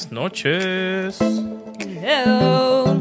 [0.00, 1.18] buenas noches.
[2.02, 2.96] Hello.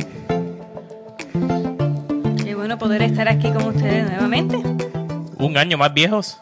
[2.44, 4.58] Qué bueno poder estar aquí con ustedes nuevamente.
[5.38, 6.42] Un año más viejos.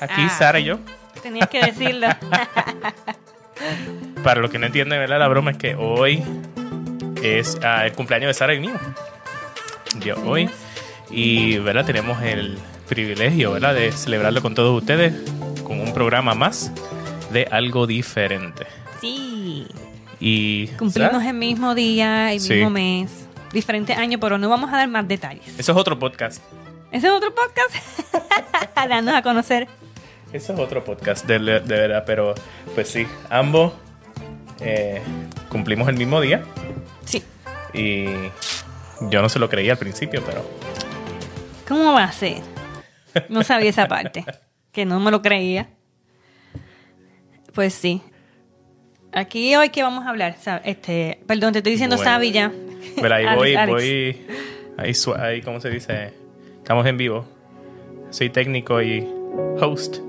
[0.00, 0.30] Aquí Ah.
[0.30, 0.78] Sara y yo.
[1.22, 2.08] Tenías que decirlo.
[4.24, 5.18] Para los que no entienden, ¿verdad?
[5.18, 6.22] La broma es que hoy
[7.22, 8.74] es ah, el cumpleaños de Sara y mío.
[10.02, 10.50] De Así hoy.
[11.10, 11.84] Y, ¿verdad?
[11.84, 13.74] Tenemos el privilegio, ¿verdad?
[13.74, 15.12] De celebrarlo con todos ustedes
[15.64, 16.72] con un programa más
[17.32, 18.66] de algo diferente.
[19.00, 19.66] Sí.
[20.20, 22.54] Y Cumplimos el mismo día, el Sí.
[22.54, 23.10] mismo mes.
[23.52, 25.46] Diferente año, pero no vamos a dar más detalles.
[25.58, 26.42] eso es otro podcast.
[26.90, 28.10] ¿Ese es otro podcast?
[28.76, 29.68] Dándonos a conocer.
[30.32, 32.34] Eso es otro podcast, de, de verdad, pero
[32.74, 33.72] pues sí, ambos
[34.60, 35.00] eh,
[35.48, 36.42] cumplimos el mismo día
[37.04, 37.22] Sí.
[37.72, 38.06] y
[39.10, 40.44] yo no se lo creía al principio, pero
[41.68, 42.42] ¿Cómo va a ser?
[43.28, 44.24] No sabía esa parte.
[44.72, 45.68] Que no me lo creía.
[47.54, 48.02] Pues sí.
[49.16, 52.10] Aquí hoy que vamos a hablar, este, perdón, te estoy diciendo Bueno.
[52.10, 52.52] Sabi ya.
[53.00, 55.06] pero ahí Alex, voy, Alex.
[55.06, 56.12] voy, ahí, ¿cómo se dice?
[56.58, 57.24] Estamos en vivo.
[58.10, 59.08] Soy técnico y
[59.58, 60.00] host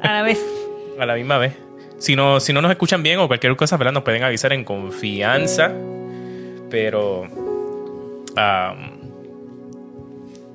[0.00, 0.40] A la vez.
[1.00, 1.54] a la misma vez.
[1.98, 3.94] Si no, si no nos escuchan bien o cualquier cosa, ¿verdad?
[3.94, 5.72] Nos pueden avisar en confianza.
[6.70, 7.26] Pero.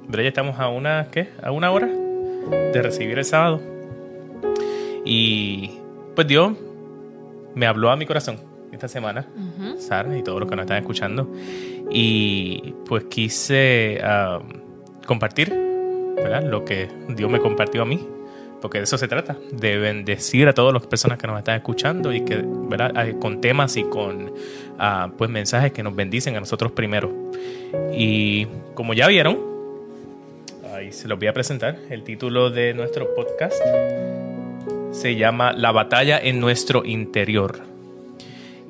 [0.08, 0.22] ¿verdad?
[0.23, 1.09] Ya estamos a una.
[1.12, 1.28] ¿Qué?
[1.44, 3.62] A una hora de recibir el sábado.
[5.03, 5.72] Y.
[6.16, 6.53] Pues Dios
[7.56, 8.39] me habló a mi corazón
[8.72, 9.25] esta semana.
[9.36, 9.80] Ujú.
[9.80, 11.31] Sara y todos los que nos están escuchando.
[11.89, 14.44] Y pues quise am,
[15.06, 15.50] compartir
[16.16, 16.44] ¿verdad?
[16.44, 18.08] lo que Dios me compartió a mí.
[18.62, 22.12] Porque de eso se trata, de bendecir a todas las personas que nos están escuchando
[22.12, 23.20] y que, ¿verdad?
[23.20, 24.34] Con temas y con
[24.80, 27.12] ah, pues mensajes que nos bendicen a nosotros primero.
[27.94, 29.40] Y como ya vieron,
[30.73, 31.78] ahí se los voy a presentar.
[31.92, 33.62] El título de nuestro podcast
[34.95, 37.59] se llama La batalla en nuestro interior.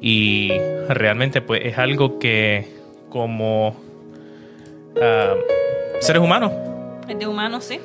[0.01, 0.51] Y
[0.89, 2.67] realmente pues es algo que
[3.09, 3.75] como
[5.01, 5.35] ah,
[5.99, 6.51] seres humanos,
[7.13, 7.79] de humano, sí.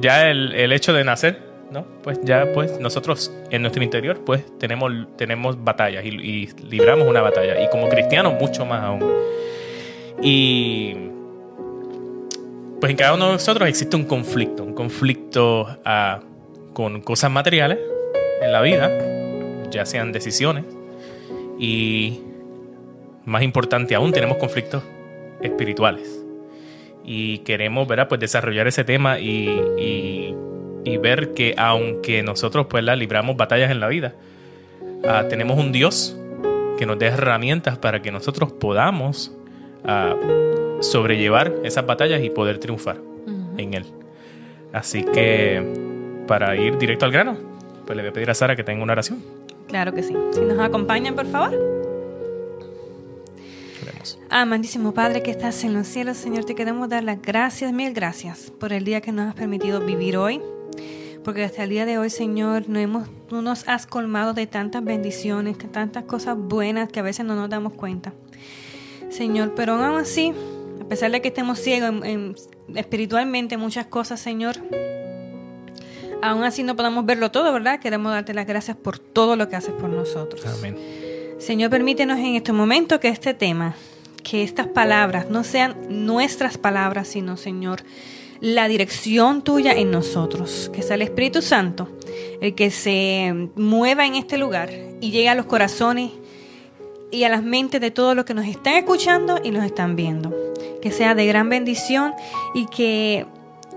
[0.00, 1.40] Ya el, el hecho de nacer,
[1.70, 1.84] ¿no?
[2.02, 7.20] Pues ya pues nosotros en nuestro interior pues tenemos, tenemos batallas y, y libramos una
[7.20, 7.62] batalla.
[7.62, 9.04] Y como cristianos mucho más aún.
[10.22, 10.94] Y
[12.80, 16.20] pues en cada uno de nosotros existe un conflicto, un conflicto ah,
[16.78, 17.80] con cosas materiales
[18.40, 18.88] en la vida,
[19.68, 20.64] ya sean decisiones.
[21.58, 22.20] Y
[23.24, 24.84] más importante aún, tenemos conflictos
[25.42, 26.22] espirituales.
[27.04, 28.06] Y queremos ¿verdad?
[28.06, 30.36] Pues desarrollar ese tema y, y-
[30.84, 34.14] y ver que aunque nosotros pues, la libramos batallas en la vida,
[35.04, 36.16] ah, tenemos un Dios
[36.78, 39.32] que nos dé herramientas para que nosotros podamos
[39.84, 40.14] ah,
[40.80, 42.98] sobrellevar esas batallas y poder triunfar
[43.56, 43.84] en Él.
[44.72, 45.87] Así que
[46.28, 47.36] para ir directo al grano,
[47.84, 49.20] pues le voy a pedir a Sara que tenga una oración.
[49.66, 50.14] Claro que sí.
[50.32, 51.58] Si nos acompañan, por favor.
[54.30, 58.52] Amantísimo Padre que estás en los cielos, Señor, te queremos dar las gracias, mil gracias
[58.60, 60.40] por el día que nos has permitido vivir hoy.
[61.24, 64.84] Porque hasta el día de hoy, Señor, no hemos, tú nos has colmado de tantas
[64.84, 68.12] bendiciones, de tantas cosas buenas que a veces no nos damos cuenta.
[69.10, 70.32] Señor, pero aún así,
[70.80, 72.34] a pesar de que estemos ciegos en- en-
[72.76, 74.56] espiritualmente muchas cosas, Señor,
[76.22, 77.80] aún así no podamos verlo todo, ¿verdad?
[77.80, 80.44] Queremos darte las gracias por todo lo que haces por nosotros.
[80.46, 80.76] Amén.
[81.38, 83.74] Señor, permítenos en este momento que este tema,
[84.22, 87.82] que estas palabras no sean nuestras palabras, sino, Señor,
[88.40, 90.70] la dirección tuya en nosotros.
[90.72, 91.88] Que sea el Espíritu Santo
[92.40, 96.12] el que se mueva en este lugar y llegue a los corazones
[97.10, 100.34] y a las mentes de todos los que nos están escuchando y nos están viendo.
[100.82, 102.12] Que sea de gran bendición
[102.54, 103.26] y que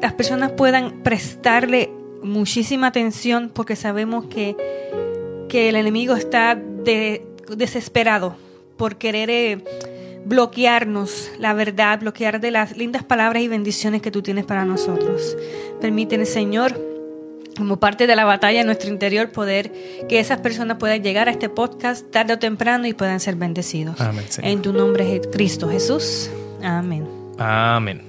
[0.01, 1.89] las personas puedan prestarle
[2.23, 4.55] muchísima atención porque sabemos que
[5.49, 7.25] que el enemigo está de-
[7.57, 8.35] desesperado
[8.77, 9.63] por querer eh,
[10.25, 15.35] bloquearnos la verdad, bloquear de las lindas palabras y bendiciones que tú tienes para nosotros.
[15.81, 16.79] Permíteme, Señor,
[17.57, 19.73] como parte de la batalla en nuestro interior, poder
[20.07, 23.99] que esas personas puedan llegar a este podcast tarde o temprano y puedan ser bendecidos.
[23.99, 24.49] Amén, Señor.
[24.51, 26.29] En tu nombre, Je- Cristo Jesús.
[26.63, 27.05] Amén.
[27.37, 28.01] Amén.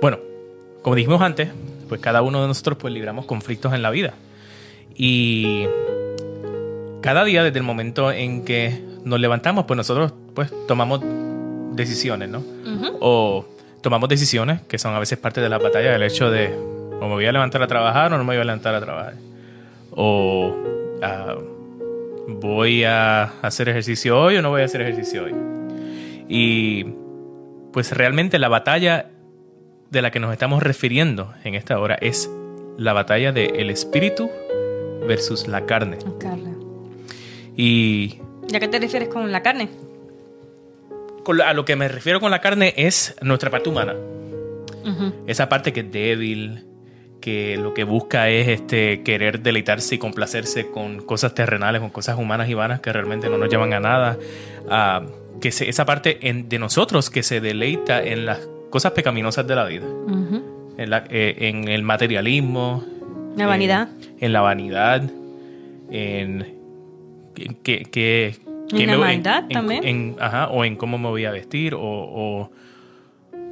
[0.00, 0.18] Bueno,
[0.82, 1.50] como dijimos antes,
[1.88, 4.14] pues cada uno de nosotros pues libramos conflictos en la vida.
[4.94, 5.66] Y
[7.00, 11.00] cada día desde el momento en que nos levantamos, pues nosotros pues tomamos
[11.72, 12.42] decisiones, ¿no?
[13.00, 13.46] O
[13.80, 16.52] tomamos decisiones que son a veces parte de la batalla del hecho de
[17.00, 19.14] o me voy a levantar a trabajar o no me voy a levantar a trabajar.
[19.92, 20.54] O
[21.02, 21.36] ah,
[22.28, 25.34] voy a hacer ejercicio hoy o no voy a hacer ejercicio hoy.
[26.28, 26.86] Y
[27.72, 29.10] pues realmente la batalla
[29.90, 32.30] de la que nos estamos refiriendo en esta hora es
[32.76, 34.30] la batalla del espíritu
[35.06, 35.98] versus la carne.
[37.56, 38.18] Y
[38.50, 39.68] ¿Y a qué te refieres con la carne?
[41.24, 43.94] con lo- a lo que me refiero con la carne es nuestra parte humana.
[45.26, 46.64] Esa parte que es débil,
[47.20, 52.16] que lo que busca es este querer deleitarse y complacerse con cosas terrenales, con cosas
[52.18, 54.16] humanas y vanas que realmente no nos llevan a nada.
[54.70, 55.02] Ah,
[55.42, 59.54] que se- esa parte en- de nosotros que se deleita en las cosas pecaminosas de
[59.56, 59.86] la vida.
[60.76, 62.84] En, la- eh, en el materialismo.
[63.36, 63.88] La en- vanidad.
[64.20, 65.02] En, la vanidad.
[65.90, 66.46] En,
[67.36, 68.36] en que, que-
[68.68, 70.16] que la me- maldad en- también.
[70.20, 71.74] ajá, o en cómo me voy a vestir.
[71.74, 72.50] O, o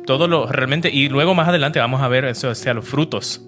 [0.06, 0.90] todo lo realmente.
[0.92, 3.42] Y luego más adelante vamos a ver eso, o sea, los frutos.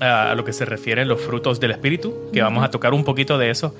[0.00, 2.14] A lo que se refieren los frutos del espíritu.
[2.32, 3.74] Que vamos a tocar un poquito de eso.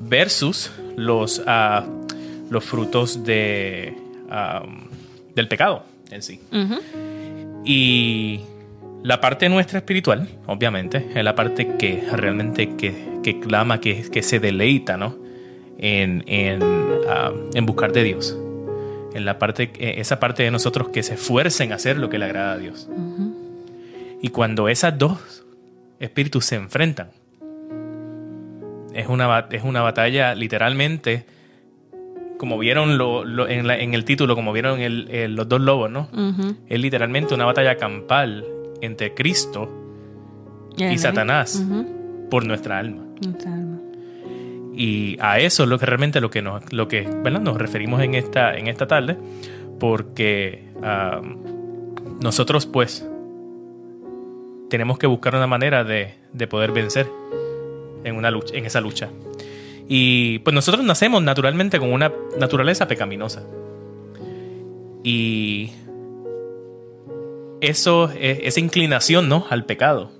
[0.00, 1.84] Versus los, ah,
[2.50, 3.94] los frutos de,
[4.30, 4.62] ah,
[5.34, 6.40] del pecado en sí.
[7.64, 8.40] Y
[9.02, 14.22] la parte nuestra espiritual, obviamente, es la parte que realmente que, que clama, que, que
[14.22, 15.16] se deleita, ¿no?
[15.78, 16.62] En, en,
[17.08, 18.36] ah, en buscar de Dios.
[19.14, 22.18] En la parte, eh, esa parte de nosotros que se esfuerza en hacer lo que
[22.18, 22.88] le agrada a Dios.
[24.20, 25.44] Y cuando esas dos
[26.00, 27.10] espíritus se enfrentan,
[28.92, 31.24] es una, es una batalla literalmente,
[32.38, 35.60] como vieron lo- lo- en, la- en el título, como vieron el- el- los dos
[35.60, 36.08] lobos, ¿no?
[36.68, 38.44] Es literalmente una batalla campal
[38.80, 39.68] entre Cristo
[40.78, 40.98] y.
[40.98, 41.62] Satanás
[42.30, 43.02] por nuestra alma.
[43.24, 43.78] Nuestra alma.
[44.74, 47.40] Y a eso es lo que realmente lo que nos, lo que, ¿verdad?
[47.40, 49.16] nos referimos en esta, en esta tarde,
[49.80, 50.68] porque
[52.22, 53.04] nosotros pues
[54.70, 57.08] tenemos que buscar una manera de, de poder vencer
[58.04, 59.08] en, una lucha, en esa lucha.
[59.88, 63.42] Y pues nosotros nacemos naturalmente con una naturaleza pecaminosa.
[65.02, 65.70] Y
[67.62, 69.46] eso, eh, esa inclinación ¿no?
[69.48, 70.12] al pecado,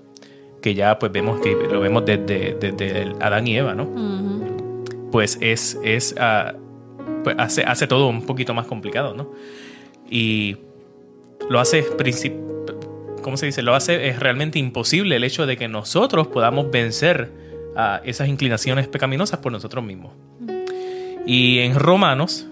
[0.61, 3.87] que ya pues vemos que lo vemos desde, desde Adán y Eva, ¿no?
[5.11, 6.55] Pues es, es ah,
[7.23, 9.31] pues hace, hace todo un poquito más complicado, ¿no?
[10.09, 10.57] Y
[11.49, 11.85] lo hace,
[13.21, 13.61] ¿cómo se dice?
[13.61, 18.87] Lo hace es realmente imposible el hecho de que nosotros podamos vencer a esas inclinaciones
[18.87, 20.13] pecaminosas por nosotros mismos.
[21.25, 22.47] Y en Romanos,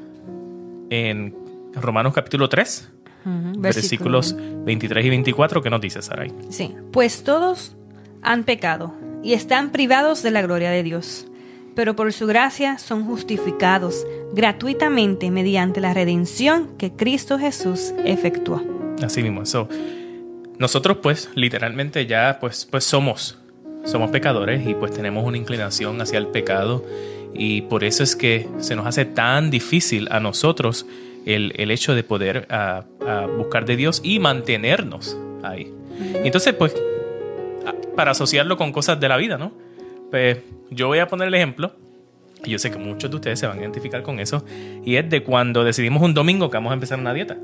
[0.90, 1.36] en
[1.74, 2.92] Romanos capítulo 3,
[3.26, 3.60] Ujú.
[3.62, 4.36] versículos
[4.66, 6.32] 23 y 24, ¿qué nos dice Sarai?
[6.50, 7.76] Sí, pues todos
[8.22, 8.94] han pecado
[9.24, 11.28] y están privados de la gloria de Dios,
[11.76, 18.64] pero por su gracia son justificados gratuitamente mediante la redención que Cristo Jesús efectuó.
[19.04, 19.46] Así mismo.
[19.46, 19.68] So,
[20.58, 23.38] nosotros pues literalmente ya pues, pues somos,
[23.88, 26.86] somos pecadores y pues tenemos una inclinación hacia el pecado
[27.34, 30.86] y por eso es que se nos hace tan difícil a nosotros
[31.26, 35.74] el, el hecho de poder ah, ah, buscar de Dios y mantenernos ahí.
[36.24, 36.76] Entonces pues
[37.66, 39.52] ah, para asociarlo con cosas de la vida, ¿no?
[40.12, 40.40] Pues
[40.70, 41.74] yo voy a poner el ejemplo.
[42.44, 44.44] y Yo sé que muchos de ustedes se van a identificar con eso.
[44.86, 47.38] Y es de cuando decidimos un domingo que vamos a empezar una dieta.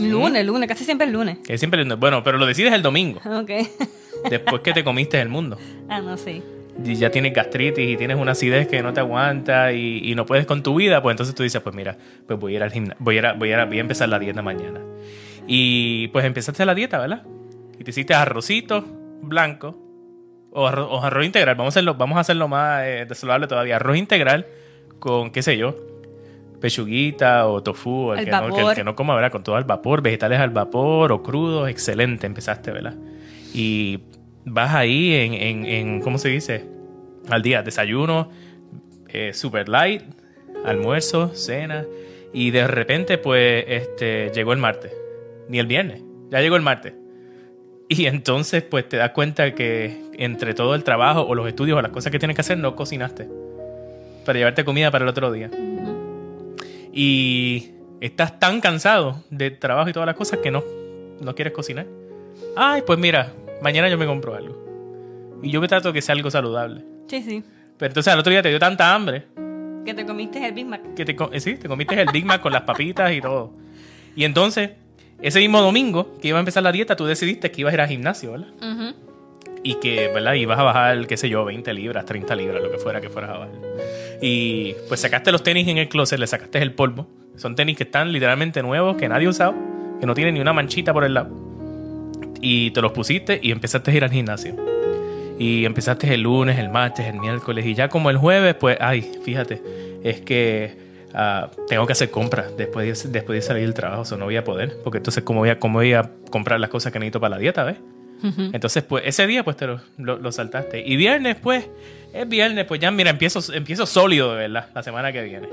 [0.00, 1.38] Lunes, lunes, casi siempre el lunes.
[1.44, 3.50] Que siempre, bueno, pero lo decides el domingo, Ok.
[4.30, 5.58] Después que te comiste el mundo.
[5.88, 6.42] ah, no sé.
[6.84, 10.24] Y ya tienes gastritis y tienes una acidez que no te aguanta y, y no
[10.26, 12.70] puedes con tu vida, pues entonces tú dices, pues mira, pues voy a ir al
[12.70, 14.78] gimnasio, voy a, ir a- voy, a, voy a empezar la dieta mañana.
[15.48, 17.24] Y pues empezaste la dieta, ¿verdad?
[17.80, 18.84] Y te hiciste arrocito
[19.22, 19.76] blanco
[20.52, 21.56] o arroz, o arroz integral.
[21.56, 23.76] Vamos a hacerlo, vamos a hacerlo más eh, saludable todavía.
[23.76, 24.46] Arroz integral
[25.00, 25.74] con, qué sé yo,
[26.60, 29.30] pechuguita o tofu, el, Al que, no, el el que no coma, ¿verdad?
[29.32, 32.94] Con todo al vapor, vegetales al vapor o crudos, excelente, empezaste, ¿verdad?
[33.54, 34.00] Y
[34.44, 36.64] vas ahí en, en, en ¿cómo se dice?
[37.28, 38.30] Al día, desayuno,
[39.08, 40.02] eh, super light,
[40.64, 41.86] almuerzo, cena,
[42.32, 44.92] y de repente, pues, este, llegó el martes,
[45.48, 46.94] ni el viernes, ya llegó el martes.
[47.88, 51.82] Y entonces, pues, te das cuenta que entre todo el trabajo o los estudios o
[51.82, 53.28] las cosas que tienes que hacer, no cocinaste
[54.28, 55.50] para llevarte comida para el otro día.
[56.92, 57.70] Y
[58.02, 60.62] estás tan cansado de trabajo y todas las cosas que no,
[61.22, 61.86] no quieres cocinar.
[62.56, 65.38] Ay, pues mira, mañana yo me compro algo.
[65.42, 66.84] Y yo me trato que sea algo saludable.
[67.08, 67.42] Sí, sí.
[67.76, 69.26] Pero entonces al otro día te dio tanta hambre
[69.84, 70.94] Que te comiste el Big Mac.
[70.94, 73.52] que te, eh, sí, te comiste el Big Mac con las papitas y todo.
[74.16, 74.70] Y entonces,
[75.22, 77.80] ese mismo domingo que iba a empezar la dieta, tú decidiste que ibas a ir
[77.82, 78.48] al gimnasio, ¿verdad?
[78.60, 78.94] Ujú.
[79.62, 80.34] Y que, ¿verdad?
[80.34, 83.30] Ibas a bajar, qué sé yo, 20 libras, 30 libras, lo que fuera que fueras
[83.30, 83.54] a bajar.
[84.20, 87.06] Y pues sacaste los tenis en el closet, le sacaste el polvo.
[87.36, 89.54] Son tenis que están literalmente nuevos, que nadie ha usado,
[90.00, 91.30] que no tienen ni una manchita por el lado.
[92.40, 94.54] Y te los pusiste y empezaste a ir al gimnasio.
[95.38, 97.64] Y empezaste el lunes, el martes, el miércoles.
[97.66, 99.62] Y ya como el jueves, pues, ay, fíjate,
[100.02, 100.76] es que
[101.14, 104.02] ah, tengo que hacer compras después de, después de salir del trabajo.
[104.02, 104.76] Eso no voy a poder.
[104.82, 107.38] Porque entonces, ¿cómo voy, a, ¿cómo voy a comprar las cosas que necesito para la
[107.38, 107.76] dieta, ves?
[108.52, 110.82] Entonces, pues, ese día, pues, te lo, lo- lo saltaste.
[110.84, 111.68] Y viernes, pues,
[112.12, 115.48] es viernes, pues ya, mira, empiezo, empiezo sólido, de verdad, la semana que viene.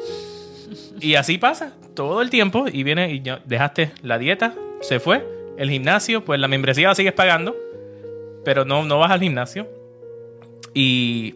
[1.00, 5.24] Y así pasa todo el tiempo y viene y ya dejaste la dieta, se fue,
[5.58, 7.56] el gimnasio, pues la membresía la sigues pagando,
[8.44, 9.68] pero no, no vas al gimnasio.
[10.74, 11.36] Y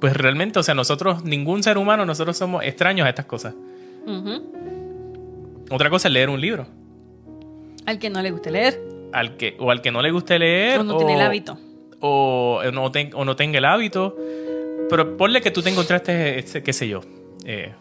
[0.00, 3.54] pues realmente, o sea, nosotros, ningún ser humano, nosotros somos extraños a estas cosas.
[5.70, 6.66] Otra cosa es leer un libro.
[7.86, 8.80] Al que no le guste leer.
[9.12, 10.78] Al que, o al que no le guste leer.
[10.80, 11.58] O no tiene el hábito.
[12.00, 14.16] O no, ten- o no tenga el hábito.
[14.88, 17.00] Pero ponle que tú te encontraste, este, qué sé yo,
[17.44, 17.74] eh,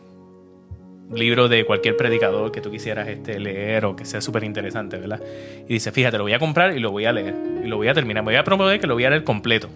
[1.13, 5.21] libro de cualquier predicador que tú quisieras este, leer o que sea súper interesante, ¿verdad?
[5.67, 7.33] Y dices, fíjate, lo voy a comprar y lo voy a leer.
[7.63, 8.23] Y lo voy a terminar.
[8.23, 9.69] Me voy a promover que lo voy a leer completo.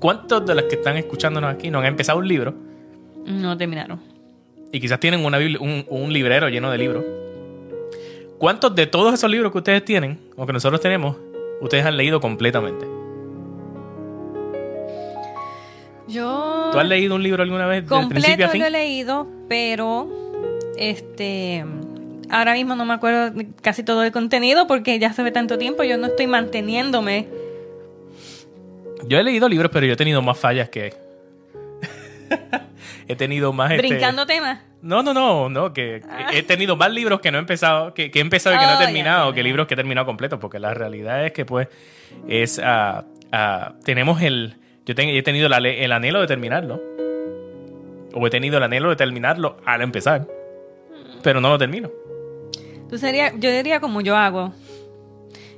[0.00, 2.54] ¿Cuántos de los que están escuchándonos aquí no han empezado un libro
[3.24, 4.00] No terminaron.
[4.72, 7.04] y quizás tienen una un, un librero lleno de libros?
[8.38, 11.16] ¿Cuántos de todos esos libros que ustedes tienen o que nosotros tenemos,
[11.60, 12.84] ustedes han leído completamente?
[16.08, 18.60] Yo ¿Tú has leído un libro alguna vez del principio completo a fin?
[18.60, 20.08] lo he leído, pero
[20.78, 21.64] este
[22.30, 23.32] ahora mismo no me acuerdo
[23.62, 27.26] casi todo el contenido porque ya hace tanto tiempo yo no estoy manteniéndome.
[29.06, 30.92] Yo he leído libros, pero yo he tenido más fallas que.
[33.08, 33.70] he tenido más.
[33.72, 34.60] este- Brincando temas.
[34.80, 38.20] No, no, no, no, que he tenido más libros que no he empezado, que, que
[38.20, 40.38] he empezado y que no Oh, he ya, terminado, que libros que he terminado completos,
[40.38, 41.66] porque la realidad es que, pues,
[42.28, 42.60] es.
[42.62, 44.56] ah, ah, tenemos el.
[44.86, 46.80] Yo ten- he tenido la el anhelo de terminarlo.
[48.14, 50.26] O he tenido el anhelo de terminarlo al empezar.
[51.28, 51.90] Pero no lo termino.
[52.88, 54.54] Tú sería, yo diría como yo hago.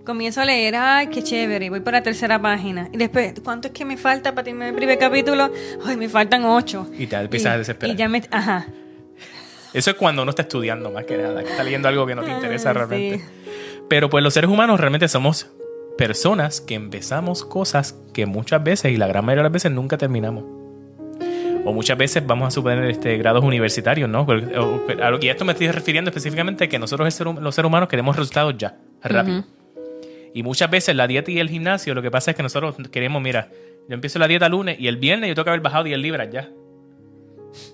[0.05, 2.89] Comienzo a leer, ay, qué chévere, voy por la tercera página.
[2.93, 5.49] Y después, ¿cuánto es que me falta para terminar el primer capítulo?
[5.87, 6.89] Ay, me faltan ocho.
[6.99, 7.95] Y te empiezas a desesperar.
[7.95, 8.67] Y ya me, ajá.
[9.73, 12.25] Eso es cuando uno está estudiando más que nada, que está leyendo algo que no
[12.25, 13.19] te interesa Ah, realmente.
[13.19, 13.25] sí.
[13.89, 15.53] Pero pues los seres humanos realmente somos
[15.97, 19.97] personas que empezamos cosas que muchas veces y la gran mayoría de las veces nunca
[19.99, 20.43] terminamos.
[21.65, 24.27] O muchas veces vamos a suponer este, grados universitarios, ¿no?
[24.29, 27.89] A lo- Y a esto me estoy refiriendo específicamente que nosotros ser los seres humanos
[27.89, 29.45] queremos resultados ya, rápido.
[30.33, 33.21] Y muchas veces la dieta y el gimnasio, lo que pasa es que nosotros queremos,
[33.21, 33.51] mira,
[33.89, 36.29] yo empiezo la dieta lunes y el viernes yo tengo que haber bajado 10 libras
[36.33, 36.49] ya.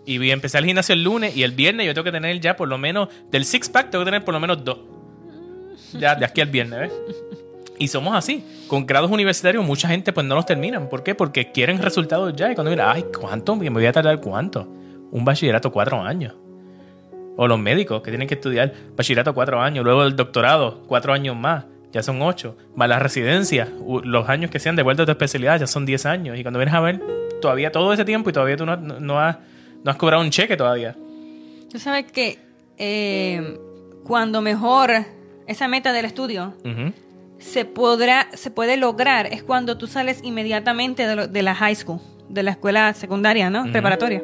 [0.06, 2.40] Y voy a empezar el gimnasio el lunes y el viernes yo tengo que tener
[2.40, 4.78] ya por lo menos, del six pack tengo que tener por lo menos dos.
[5.92, 6.92] Ya, de aquí al viernes, ¿ves?
[7.78, 8.44] Y somos así.
[8.68, 10.88] Con grados universitarios mucha gente pues no los terminan.
[10.88, 11.14] ¿Por qué?
[11.14, 12.50] Porque quieren resultados ya.
[12.50, 13.54] Y cuando mira, ay, ¿cuánto?
[13.56, 14.66] Me voy a tardar cuánto?
[15.10, 16.34] Un bachillerato cuatro años.
[17.36, 19.84] O los médicos que tienen que estudiar bachillerato cuatro años.
[19.84, 21.64] Luego el doctorado, cuatro años más.
[21.92, 22.56] Ya son ocho.
[22.74, 23.68] Más la residencia,
[24.04, 26.38] los años que sean de vuelta a tu especialidad, ya son diez años.
[26.38, 27.00] Y cuando vienes a ver,
[27.40, 29.36] todavía todo ese tiempo y todavía tú no, no- no has,
[29.84, 30.96] no has cobrado un cheque todavía.
[31.70, 32.38] Tú sabes que
[32.78, 33.58] eh,
[34.04, 34.90] cuando mejor
[35.46, 36.54] esa meta del estudio.
[37.46, 41.74] Se podrá, se puede lograr es cuando tú sales inmediatamente de, lo- de la high
[41.76, 43.70] school, de la escuela secundaria, ¿no?
[43.70, 44.22] Preparatoria.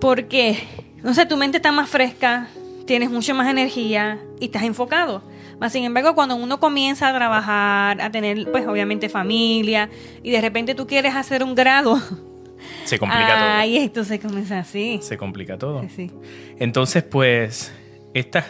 [0.00, 0.58] Porque,
[1.02, 2.48] no sé, tu mente está más fresca,
[2.86, 5.22] tienes mucha más energía y estás enfocado.
[5.60, 9.90] Más sin embargo, cuando uno comienza a trabajar, a tener, pues obviamente familia,
[10.22, 12.00] y de repente tú quieres hacer un grado,
[12.84, 14.96] Se complica ay, esto se comienza así.
[14.98, 15.08] todo.
[15.08, 15.82] Se complica todo.
[15.94, 16.10] Sí.
[16.58, 17.72] Entonces, pues,
[18.14, 18.44] estas,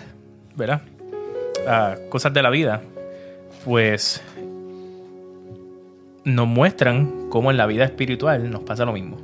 [0.57, 0.83] ¿verdad?
[1.67, 2.83] Ah, cosas de la vida,
[3.65, 4.23] pues,
[6.25, 9.19] nos muestran cómo en la vida espiritual nos pasa lo mismo.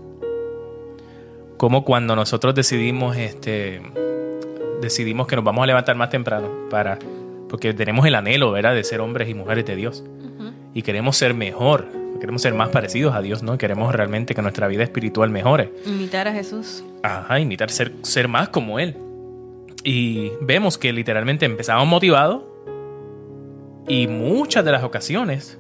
[1.57, 3.81] Como cuando nosotros decidimos, este,
[4.81, 6.99] decidimos que nos vamos a levantar más temprano para,
[7.49, 8.75] porque tenemos el anhelo, ¿verdad?
[8.75, 10.05] De ser hombres y mujeres de Dios.
[10.75, 11.89] Y queremos ser mejor,
[12.21, 13.57] queremos ser más parecidos a Dios, ¿no?
[13.57, 15.73] Queremos realmente que nuestra vida espiritual mejore.
[15.87, 16.85] Imitar a Jesús.
[17.03, 18.95] Ajá, imitar, ser, ser más como él.
[19.85, 22.43] Y vemos que literalmente empezamos motivados
[23.89, 25.59] y muchas de las ocasiones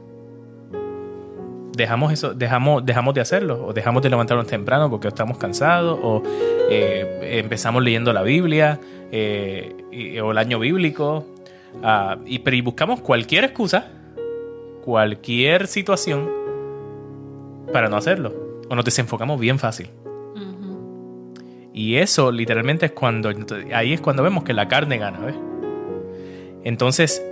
[1.76, 6.22] dejamos eso, dejamos, dejamos de hacerlo o dejamos de levantarnos temprano porque estamos cansados o
[6.70, 8.80] eh, empezamos leyendo la Biblia
[9.12, 11.26] eh, y- o el año bíblico
[11.82, 13.90] ah, y, pero y buscamos cualquier excusa,
[14.84, 16.30] cualquier situación
[17.72, 18.32] para no hacerlo
[18.70, 19.90] o nos desenfocamos bien fácil.
[21.74, 23.30] Y eso literalmente es cuando,
[23.74, 25.36] ahí es cuando vemos que la carne gana, ¿ves?
[26.64, 27.22] Entonces,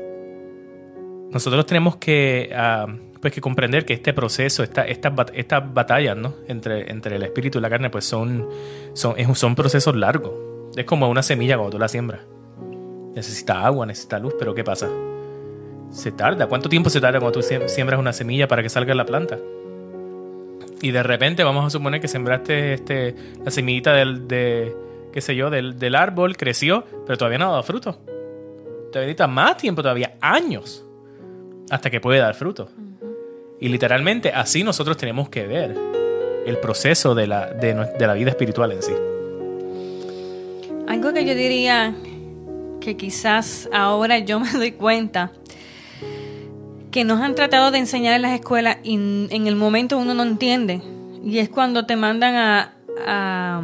[1.30, 2.86] nosotros tenemos que, ah,
[3.20, 6.34] pues que comprender que este proceso, esta, estas, estas batallas, ¿no?
[6.46, 8.48] Entre, entre el espíritu y la carne, pues son,
[8.92, 10.32] son, son procesos largos.
[10.76, 12.20] Es como una semilla cuando tú la siembras.
[13.14, 14.88] Necesita agua, necesita luz, pero ¿qué pasa?
[15.90, 16.46] Se tarda.
[16.48, 19.38] ¿Cuánto tiempo se tarda cuando tú siem- siembras una semilla para que salga la planta?
[20.82, 24.76] y de repente vamos a suponer que sembraste este, la semillita del, de,
[25.14, 27.92] qué sé yo, del, del árbol, creció, pero todavía no ha dado fruto.
[28.92, 30.83] Todavía necesita más tiempo, todavía años,
[31.70, 32.68] hasta que puede dar fruto.
[33.60, 35.76] Y literalmente así nosotros tenemos que ver
[36.46, 38.92] el proceso de la, de, de la vida espiritual en sí.
[40.86, 41.94] Algo que yo diría
[42.80, 45.32] que quizás ahora yo me doy cuenta
[46.90, 50.22] que nos han tratado de enseñar en las escuelas y en el momento uno no
[50.22, 50.80] entiende.
[51.24, 52.74] Y es cuando te mandan a...
[53.06, 53.62] a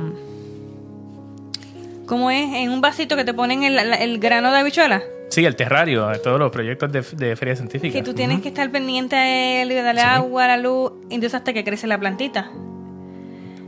[2.07, 2.53] ¿Cómo es?
[2.55, 5.01] En un vasito que te ponen el, el grano de habichuela.
[5.31, 7.93] Sí, el terrario, todos los proyectos de, de feria científica.
[7.97, 10.07] Que tú tienes que estar pendiente a él y darle Sí.
[10.07, 12.51] agua, la luz, entonces hasta que crece la plantita.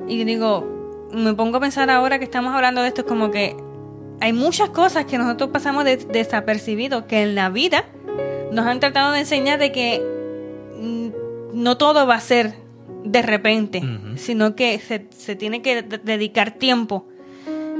[0.08, 3.56] Y digo, me pongo a pensar ahora que estamos hablando de esto, es como que
[4.20, 7.84] hay muchas cosas que nosotros pasamos de- desapercibidos, que en la vida
[8.50, 10.02] nos han tratado de enseñar de que
[10.80, 11.08] mm,
[11.62, 12.54] no todo va a ser
[13.04, 13.82] de repente,
[14.16, 17.06] sino que se, se tiene que de- dedicar tiempo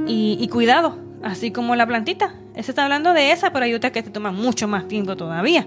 [0.07, 2.35] y, y cuidado, así como la plantita.
[2.55, 5.65] Ese está hablando de esa, pero hay otras que te toman mucho más tiempo todavía.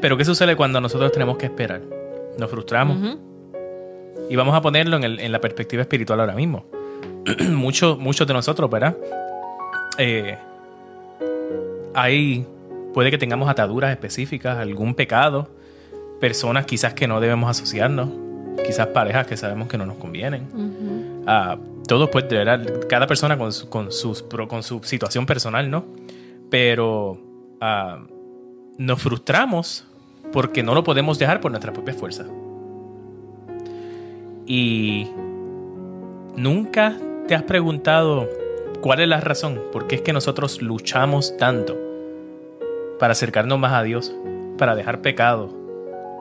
[0.00, 1.80] Pero ¿qué sucede cuando nosotros tenemos que esperar?
[2.38, 2.96] Nos frustramos.
[4.30, 6.64] Y vamos a ponerlo en, el- en la perspectiva espiritual ahora mismo.
[7.50, 8.96] muchos, muchos de nosotros, ¿verdad?
[9.98, 10.36] Eh,
[11.94, 12.46] hay,
[12.94, 15.48] puede que tengamos ataduras específicas, algún pecado,
[16.20, 18.08] personas quizás que no debemos asociarnos,
[18.66, 20.48] quizás parejas que sabemos que no nos convienen.
[21.26, 25.70] Ah, todo pues, de verdad, cada persona con su, con, sus, con su situación personal,
[25.70, 25.84] ¿no?
[26.50, 27.18] Pero
[27.60, 28.04] ah,
[28.78, 29.86] nos frustramos
[30.32, 32.26] porque no lo podemos dejar por nuestra propia fuerza.
[34.46, 35.08] Y
[36.36, 38.28] nunca te has preguntado
[38.80, 41.76] cuál es la razón, por qué es que nosotros luchamos tanto
[42.98, 44.14] para acercarnos más a Dios,
[44.58, 45.50] para dejar pecado,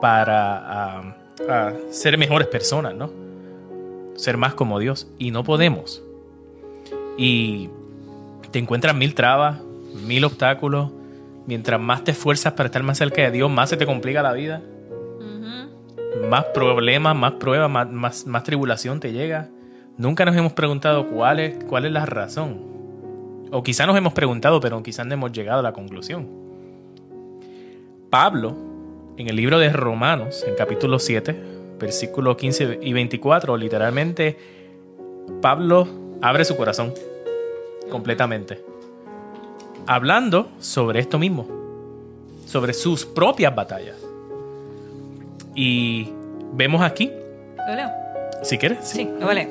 [0.01, 1.15] para ah,
[1.50, 3.25] ah, ser mejores personas, ¿no?
[4.15, 6.01] Ser más como Dios y no podemos.
[7.17, 7.69] Y
[8.51, 9.60] te encuentras mil trabas,
[10.05, 10.91] mil obstáculos.
[11.47, 14.34] Mientras más te esfuerzas para estar más cerca de Dios, más se te complica la
[14.34, 14.62] vida.
[16.30, 19.49] Más problemas, más pruebas, más, más, más tribulación te llega.
[19.97, 22.60] Nunca nos hemos preguntado cuál es, cuál es la razón.
[23.51, 26.28] O quizá nos hemos preguntado, pero quizás no hemos llegado a la conclusión.
[28.10, 28.56] Pablo,
[29.17, 34.38] en el libro de Romanos, en capítulo 7, versículos 15 y 24, literalmente,
[35.41, 35.88] Pablo
[36.21, 36.93] abre su corazón
[37.89, 38.63] completamente.
[39.88, 41.47] Hablando sobre esto mismo,
[42.47, 43.97] sobre sus propias batallas.
[45.53, 46.09] Y
[46.53, 47.11] vemos aquí,
[47.67, 47.89] ¿Lo leo?
[48.43, 49.47] si quieres, Sí, lo vale.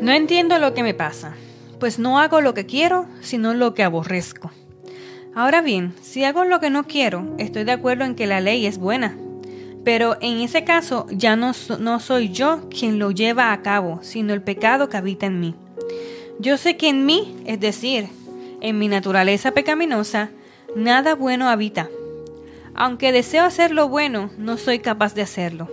[0.00, 1.34] No entiendo lo que me pasa,
[1.80, 4.52] pues no hago lo que quiero, sino lo que aborrezco.
[5.34, 8.66] Ahora bien, si hago lo que no quiero, estoy de acuerdo en que la ley
[8.66, 9.16] es buena.
[9.88, 14.34] Pero en ese caso ya no, no soy yo quien lo lleva a cabo, sino
[14.34, 15.54] el pecado que habita en mí.
[16.38, 18.08] Yo sé que en mí, es decir,
[18.60, 20.28] en mi naturaleza pecaminosa,
[20.76, 21.88] nada bueno habita.
[22.74, 25.70] Aunque deseo hacer lo bueno, no soy capaz de hacerlo.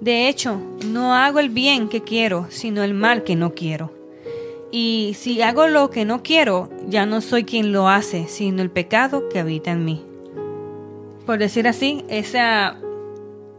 [0.00, 3.92] De hecho, no hago el bien que quiero, sino el mal que no quiero.
[4.72, 8.70] Y si hago lo que no quiero, ya no soy quien lo hace, sino el
[8.72, 10.04] pecado que habita en mí.
[11.24, 12.80] Por decir así, esa,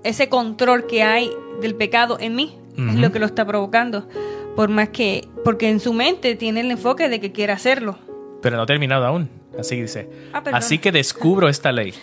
[0.05, 4.07] ese control que hay del pecado en mí es lo que lo está provocando.
[4.55, 7.97] Por más que, porque en su mente tiene el enfoque de que quiere hacerlo.
[8.41, 9.29] pero no ha terminado aún.
[9.57, 10.07] Así dice.
[10.33, 10.43] Ah.
[10.53, 11.93] Así que descubro esta ley,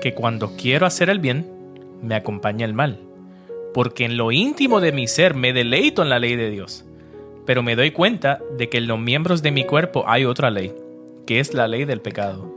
[0.00, 1.46] que cuando quiero hacer el bien,
[2.02, 3.00] me acompaña el mal.
[3.74, 6.84] Porque en lo íntimo de mi ser me deleito en la ley de Dios.
[7.46, 10.72] Pero me doy cuenta de que en los miembros de mi cuerpo hay otra ley,
[11.26, 12.54] que es la ley del pecado.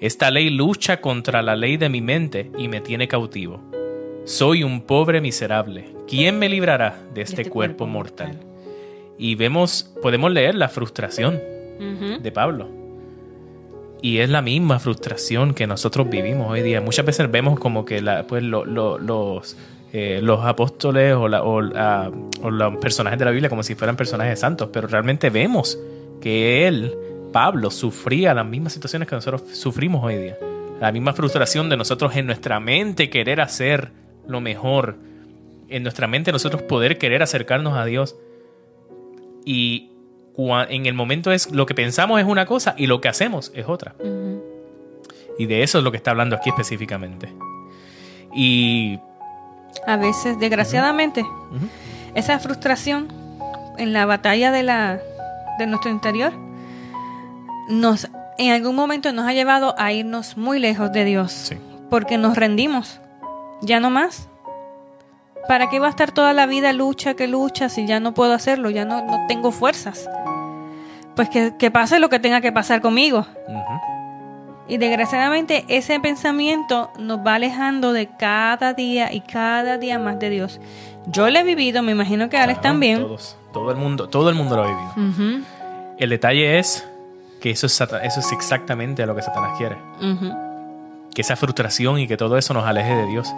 [0.00, 3.60] Esta ley lucha contra la ley de mi mente y me tiene cautivo.
[4.24, 5.86] Soy un pobre miserable.
[6.08, 8.28] ¿Quién me librará de este, este cuerpo, cuerpo mortal?
[8.34, 8.46] mortal.
[9.18, 11.40] Y vemos, podemos leer la frustración
[12.22, 12.68] de Pablo.
[14.00, 16.80] Y es la misma frustración que nosotros vivimos hoy día.
[16.80, 19.56] Muchas veces vemos como que la, pues, lo- lo- los,
[19.92, 22.10] eh, los apóstoles o, la- o la-
[22.42, 25.78] o los personajes de la Biblia como si fueran personajes santos, pero realmente vemos
[26.20, 26.94] que él,
[27.32, 30.38] Pablo, sufría las mismas situaciones que nosotros sufrimos hoy día.
[30.80, 33.90] La misma frustración de nosotros en nuestra mente querer hacer
[34.26, 34.96] lo mejor,
[35.68, 38.16] en nuestra mente nosotros poder querer acercarnos a Dios
[39.44, 39.88] y
[40.36, 43.66] en el momento es lo que pensamos es una cosa y lo que hacemos es
[43.68, 43.94] otra.
[45.38, 47.32] Y de eso es lo que está hablando aquí específicamente.
[48.34, 48.98] Y
[49.86, 51.24] A veces, desgraciadamente,
[52.14, 53.08] esa frustración
[53.78, 55.00] en la batalla de la
[55.58, 56.32] de nuestro interior
[57.68, 58.08] nos
[58.38, 61.56] en algún momento nos ha llevado a irnos muy lejos de Dios Sí.
[61.90, 63.00] porque nos rendimos
[63.62, 64.28] ya no más
[65.48, 68.32] para qué va a estar toda la vida lucha que lucha si ya no puedo
[68.32, 70.08] hacerlo ya no, no tengo fuerzas
[71.14, 73.26] pues que, que pase lo que tenga que pasar conmigo.
[74.68, 80.30] Y desgraciadamente ese pensamiento nos va alejando de cada día y cada día más de
[80.30, 80.60] Dios.
[81.06, 83.00] Yo lo he vivido, me imagino que Alex Claro, también.
[83.02, 85.44] Todos, todo el mundo, todo el mundo lo ha vivido.
[85.98, 86.88] El detalle es
[87.40, 89.76] que eso es, eso es exactamente lo que Satanás quiere.
[91.12, 93.34] Que esa frustración y que todo eso nos aleje de Dios.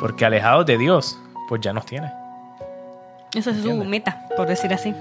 [0.00, 2.10] Porque alejados de Dios, pues ya nos tiene.
[3.34, 4.94] Esa es su meta, por decir así.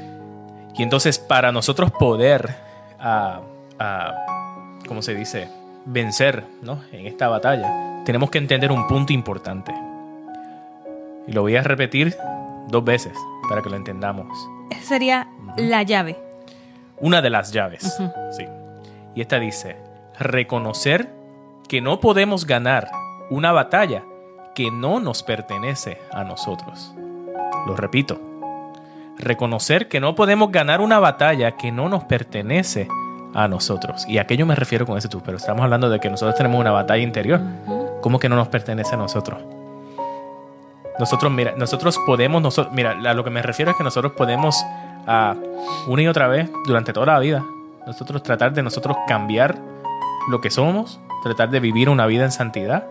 [0.75, 2.56] Y entonces para nosotros poder,
[2.99, 3.41] ah,
[3.79, 4.13] ah,
[4.88, 5.49] ¿cómo se dice?
[5.86, 6.82] Vencer ¿no?
[6.91, 9.73] en esta batalla, tenemos que entender un punto importante.
[11.27, 12.15] Y lo voy a repetir
[12.69, 13.13] dos veces
[13.47, 14.27] para que lo entendamos.
[14.71, 15.27] Esa sería
[15.58, 16.17] la llave.
[16.99, 17.97] Una de las llaves.
[18.32, 18.45] Sí.
[19.15, 19.77] Y esta dice,
[20.19, 21.10] reconocer
[21.67, 22.89] que no podemos ganar
[23.29, 24.03] una batalla
[24.53, 26.93] que no nos pertenece a nosotros.
[27.65, 28.19] Lo repito.
[29.17, 32.87] Reconocer que no podemos ganar una batalla que no nos pertenece
[33.33, 34.05] a nosotros.
[34.07, 36.35] Y a qué yo me refiero con ese tú, pero estamos hablando de que nosotros
[36.35, 37.41] tenemos una batalla interior.
[38.01, 39.39] ¿Cómo que no nos pertenece a nosotros?
[40.99, 44.63] Nosotros, mira, nosotros podemos, nosotros, mira, a lo que me refiero es que nosotros podemos
[45.07, 45.35] ah,
[45.87, 47.43] una y otra vez durante toda la vida,
[47.87, 49.57] nosotros tratar de nosotros cambiar
[50.29, 52.85] lo que somos, tratar de vivir una vida en santidad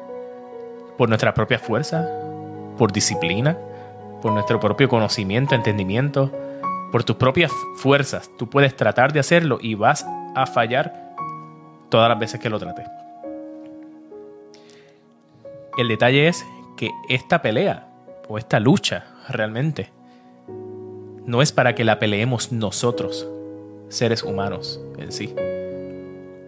[1.03, 2.09] por nuestra propia fuerza,
[2.79, 3.59] por disciplina,
[4.23, 6.31] por nuestro propio conocimiento, entendimiento,
[6.93, 8.31] por tus propias fuerzas.
[8.39, 11.17] Tú puedes tratar de hacerlo y vas a fallar
[11.89, 12.87] todas las veces que lo trates.
[15.77, 17.89] El detalle es que esta pelea
[18.29, 19.91] o esta lucha realmente
[21.27, 23.27] no es para que la peleemos nosotros,
[23.89, 25.35] seres humanos en sí.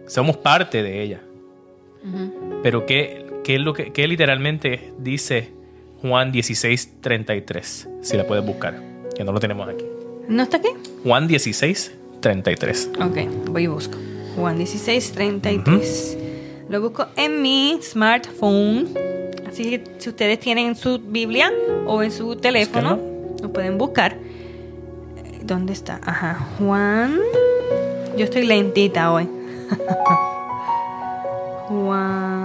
[0.07, 1.19] Somos parte de ella.
[2.63, 5.51] Pero ¿qué, qué es lo que qué literalmente dice
[6.01, 7.89] Juan 16, 33?
[8.01, 8.81] Si la puedes buscar,
[9.15, 9.85] que no lo tenemos aquí.
[10.27, 10.69] ¿No está aquí?
[11.03, 12.89] Juan 16, 33.
[12.99, 13.17] Ok,
[13.51, 13.97] voy y busco.
[14.35, 16.17] Juan 16, 33.
[16.69, 18.89] Lo busco en mi smartphone.
[19.47, 21.53] Así que si ustedes tienen en su Biblia
[21.85, 22.99] o en su teléfono,
[23.41, 24.17] lo pueden buscar.
[25.43, 26.01] ¿Dónde está?
[26.03, 27.19] Ajá, Juan.
[28.17, 29.29] Yo estoy lentita hoy.
[31.67, 32.44] Juan,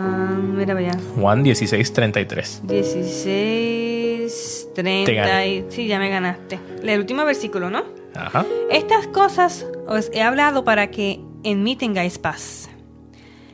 [0.61, 0.93] mira vaya.
[1.17, 2.63] Juan 16, 33.
[2.65, 5.13] 16, 30.
[5.13, 5.49] gané.
[5.49, 6.59] y- sí, ya me ganaste.
[6.83, 7.85] El último versículo, ¿no?
[8.15, 8.45] Ajá.
[8.71, 12.69] Estas cosas os he hablado para que en mí tengáis paz.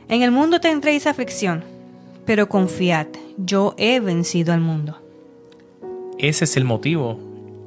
[0.09, 1.63] En el mundo tendréis aflicción,
[2.25, 4.99] pero confiad, yo he vencido al mundo.
[6.17, 7.19] Ese es el motivo,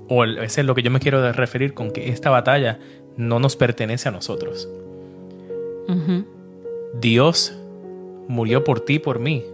[0.08, 2.78] o el- ese es lo que yo me quiero referir con que esta batalla
[3.16, 4.68] no nos pertenece a nosotros.
[5.88, 6.24] Ujú.
[7.00, 7.54] Dios
[8.30, 9.44] murió por ti por mí.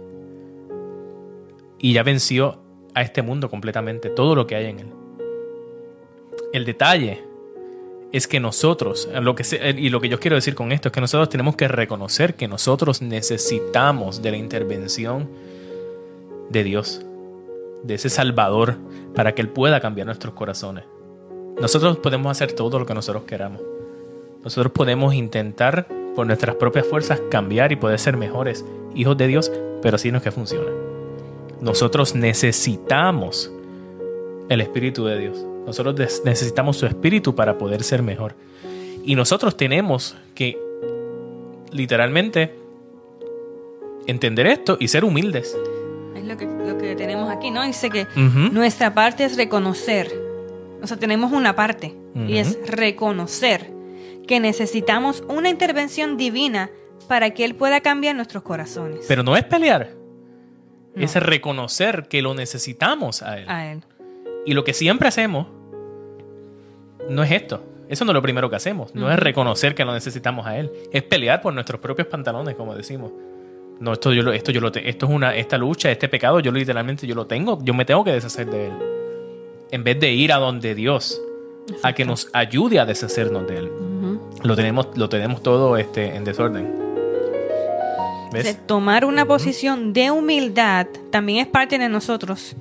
[1.79, 2.59] Y ya venció
[2.93, 4.87] a este mundo completamente, todo lo que hay en él.
[6.53, 7.23] El detalle
[8.11, 9.43] es que nosotros, lo que
[9.77, 12.47] y lo que yo quiero decir con esto es que nosotros tenemos que reconocer que
[12.47, 15.27] nosotros necesitamos de la intervención
[16.49, 17.01] de Dios,
[17.83, 18.77] de ese Salvador,
[19.13, 20.85] para que Él pueda cambiar nuestros corazones.
[21.59, 23.61] Nosotros podemos hacer todo lo que nosotros queramos.
[24.43, 25.87] Nosotros podemos intentar
[26.17, 29.51] por nuestras propias fuerzas cambiar y poder ser mejores hijos de Dios,
[29.83, 30.71] pero así no es que funciona.
[31.61, 33.51] Nosotros necesitamos
[34.49, 35.37] el Espíritu de Dios.
[35.67, 38.33] Nosotros necesitamos su Espíritu para poder ser mejor.
[39.03, 40.57] Y nosotros tenemos que
[41.71, 42.55] literalmente
[44.07, 45.55] entender esto y ser humildes.
[46.15, 47.63] Es lo que, lo que tenemos aquí, ¿no?
[47.63, 50.11] Dice que nuestra parte es reconocer.
[50.81, 53.76] O sea, tenemos una parte y es reconocer
[54.27, 56.69] que necesitamos una intervención divina
[57.07, 59.05] para que Él pueda cambiar nuestros corazones.
[59.07, 59.91] Pero no es pelear.
[60.95, 61.03] No.
[61.03, 63.45] Es reconocer que lo necesitamos a Él.
[63.47, 63.83] a Él.
[64.45, 65.47] Y lo que siempre hacemos
[67.09, 67.63] no es esto.
[67.89, 68.93] Eso no es lo primero que hacemos.
[68.93, 70.71] No es reconocer que lo necesitamos a Él.
[70.91, 73.11] Es pelear por nuestros propios pantalones, como decimos.
[73.79, 76.51] No, esto yo lo, esto yo lo esto es una, esta lucha, este pecado, yo
[76.51, 78.73] literalmente yo lo tengo, yo me tengo que deshacer de él.
[79.69, 81.21] En vez de ir a donde Dios,
[81.83, 83.71] a que nos ayude a deshacernos de él.
[84.43, 86.87] Lo tenemos, lo tenemos todo este, en desorden.
[88.65, 92.55] Tomar una posición de humildad también es parte de nosotros.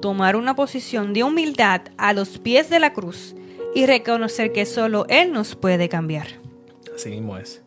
[0.00, 3.34] Tomar una posición de humildad a los pies de la cruz
[3.74, 6.26] y reconocer que solo Él nos puede cambiar.
[6.94, 7.62] Así mismo es.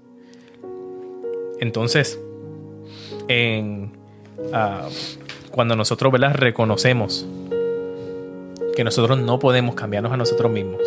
[1.60, 2.19] Entonces,
[3.27, 3.91] en,
[4.51, 4.89] ah,
[5.51, 6.34] cuando nosotros ¿verdad?
[6.34, 7.25] reconocemos
[8.75, 10.81] que nosotros no podemos cambiarnos a nosotros mismos,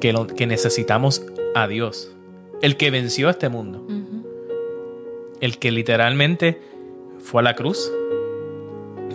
[0.00, 2.12] que, lo- que necesitamos a Dios,
[2.62, 3.86] el que venció a este mundo,
[5.40, 6.60] el que literalmente
[7.18, 7.92] fue a la cruz,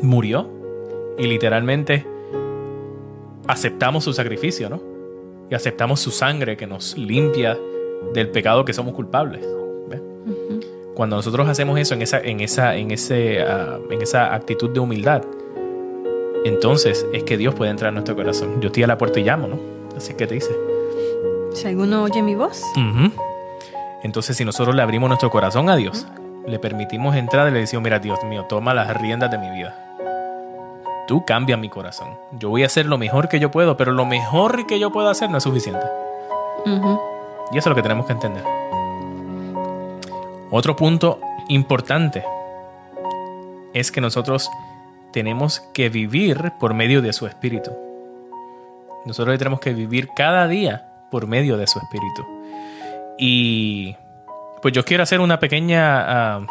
[0.01, 0.49] murió
[1.17, 2.05] y literalmente
[3.47, 4.81] aceptamos su sacrificio, ¿no?
[5.49, 7.57] Y aceptamos su sangre que nos limpia
[8.13, 9.45] del pecado que somos culpables.
[10.93, 14.79] cuando nosotros hacemos eso en esa, en esa, en ese, ah, en esa actitud de
[14.79, 15.23] humildad,
[16.43, 18.61] entonces es que Dios puede entrar en nuestro corazón.
[18.61, 19.59] Yo estoy a la puerta y llamo, ¿no?
[19.95, 20.51] Así que te dice.
[21.53, 22.63] Si alguno oye mi voz.
[24.03, 26.07] Entonces, si nosotros le abrimos nuestro corazón a Dios,
[26.47, 29.75] le permitimos entrar y le decimos, mira, Dios mío, toma las riendas de mi vida.
[31.07, 32.17] Tú cambia mi corazón.
[32.31, 35.09] Yo voy a hacer lo mejor que yo puedo, pero lo mejor que yo puedo
[35.09, 35.85] hacer no es suficiente.
[36.65, 38.43] Y eso es lo que tenemos que entender.
[40.49, 42.23] Otro punto importante
[43.73, 44.49] es que nosotros
[45.13, 47.71] tenemos que vivir por medio de su espíritu.
[49.05, 52.25] Nosotros tenemos que vivir cada día por medio de su espíritu.
[53.17, 53.95] Y
[54.61, 56.41] pues yo quiero hacer una pequeña, ah,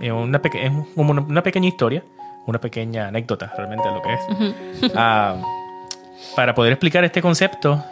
[0.00, 2.02] eh, una, peque- una, una pequeña historia,
[2.46, 5.36] una pequeña anécdota realmente lo que es, ah,
[6.34, 7.82] para poder explicar este concepto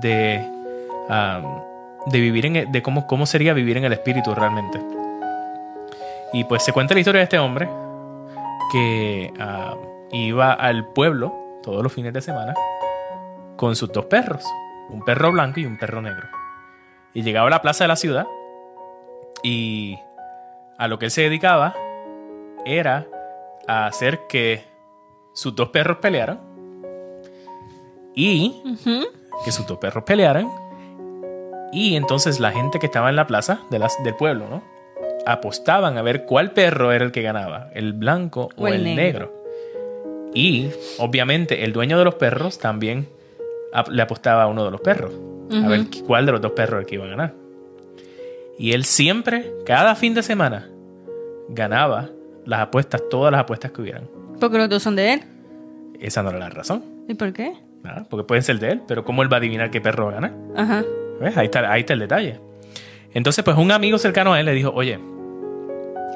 [0.00, 0.44] de,
[1.10, 1.40] ah,
[2.06, 4.80] de vivir en, el- de cómo, cómo sería vivir en el espíritu realmente.
[6.32, 7.68] Y pues se cuenta la historia de este hombre
[8.72, 9.76] que ah,
[10.10, 12.54] iba al pueblo todos los fines de semana
[13.56, 14.44] con sus dos perros,
[14.90, 16.28] un perro blanco y un perro negro.
[17.14, 18.26] Y llegaba a la plaza de la ciudad
[19.42, 19.98] y
[20.78, 21.74] a lo que él se dedicaba
[22.64, 23.06] era
[23.66, 24.64] a hacer que
[25.32, 26.40] sus dos perros pelearan
[28.14, 28.62] y
[29.44, 30.50] que sus dos perros pelearan
[31.72, 34.62] y entonces la gente que estaba en la plaza de las, del pueblo, ¿no?
[35.26, 38.84] Apostaban a ver cuál perro era el que ganaba, el blanco o, O el el
[38.96, 38.96] negro.
[38.96, 39.32] negro.
[40.34, 43.08] Y obviamente el dueño de los perros también
[43.90, 45.12] le apostaba a uno de los perros,
[45.50, 47.34] a ver cuál de los dos perros era el que iba a ganar.
[48.58, 50.68] Y él siempre, cada fin de semana,
[51.48, 52.08] ganaba
[52.44, 54.08] las apuestas, todas las apuestas que hubieran.
[54.40, 55.22] Porque los dos son de él.
[56.00, 57.54] Esa no era la razón, ¿Y por qué?
[57.82, 58.06] ¿verdad?
[58.10, 60.14] porque pueden ser de él, pero ¿cómo él va a adivinar qué perro va a
[60.14, 60.32] ganar?
[60.56, 60.84] Ajá.
[61.20, 61.36] ¿Ves?
[61.36, 62.40] Ahí está, ahí está el detalle.
[63.16, 65.00] Entonces, pues un amigo cercano a él le dijo, oye,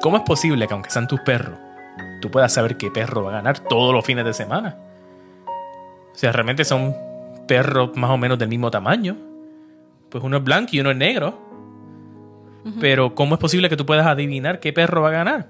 [0.03, 1.57] ¿cómo es posible que aunque sean tus perros,
[2.21, 4.77] tú puedas saber qué perro va a ganar todos los fines de semana?
[5.47, 6.95] O sea, realmente son
[7.47, 9.17] perros más o menos del mismo tamaño.
[10.09, 11.39] Pues uno es blanco y uno es negro.
[12.79, 15.49] Pero ¿cómo es posible que tú puedas adivinar qué perro va a ganar?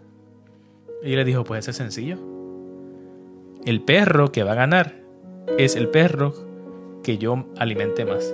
[1.04, 2.18] Y le dijo, pues es sencillo.
[3.66, 5.02] El perro que va a ganar
[5.58, 6.34] es el perro
[7.04, 8.34] que yo alimente más.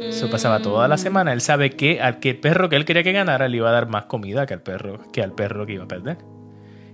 [0.00, 1.32] Eso pasaba toda la semana.
[1.32, 3.88] Él sabe que al que perro que él quería que ganara le iba a dar
[3.88, 6.18] más comida que al perro que al perro que iba a perder.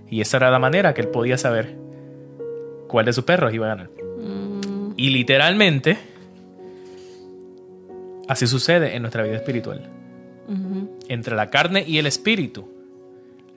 [0.09, 1.77] Y esa era la manera que él podía saber
[2.87, 3.89] cuál de sus perros iba a ganar.
[3.89, 5.97] Mm, Y literalmente
[8.27, 9.89] así sucede en nuestra vida espiritual.
[11.09, 12.69] Entre la carne y el espíritu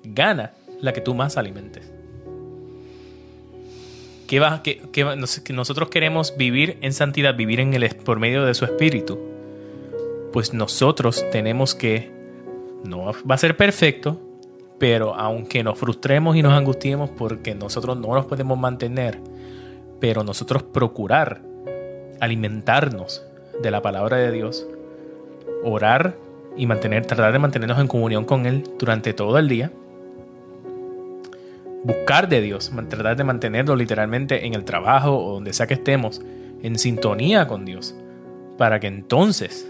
[0.03, 1.89] gana la que tú más alimentes.
[4.27, 4.81] ¿Qué va, que
[5.53, 9.30] nosotros queremos vivir en santidad, vivir en el, por medio de su espíritu.
[10.33, 12.11] Pues nosotros tenemos que,
[12.85, 14.21] no va a ser perfecto,
[14.79, 19.19] pero aunque nos frustremos y nos angustiemos porque nosotros no nos podemos mantener,
[20.01, 21.43] pero nosotros procurar
[22.21, 23.25] alimentarnos
[23.63, 24.67] de la palabra de Dios,
[25.65, 26.17] orar
[26.57, 29.71] y mantener, tratar de mantenernos en comunión con Él durante todo el día.
[31.83, 36.21] Buscar de Dios, tratar de mantenerlo literalmente en el trabajo o donde sea que estemos,
[36.63, 37.95] en sintonía con Dios,
[38.59, 39.70] para que entonces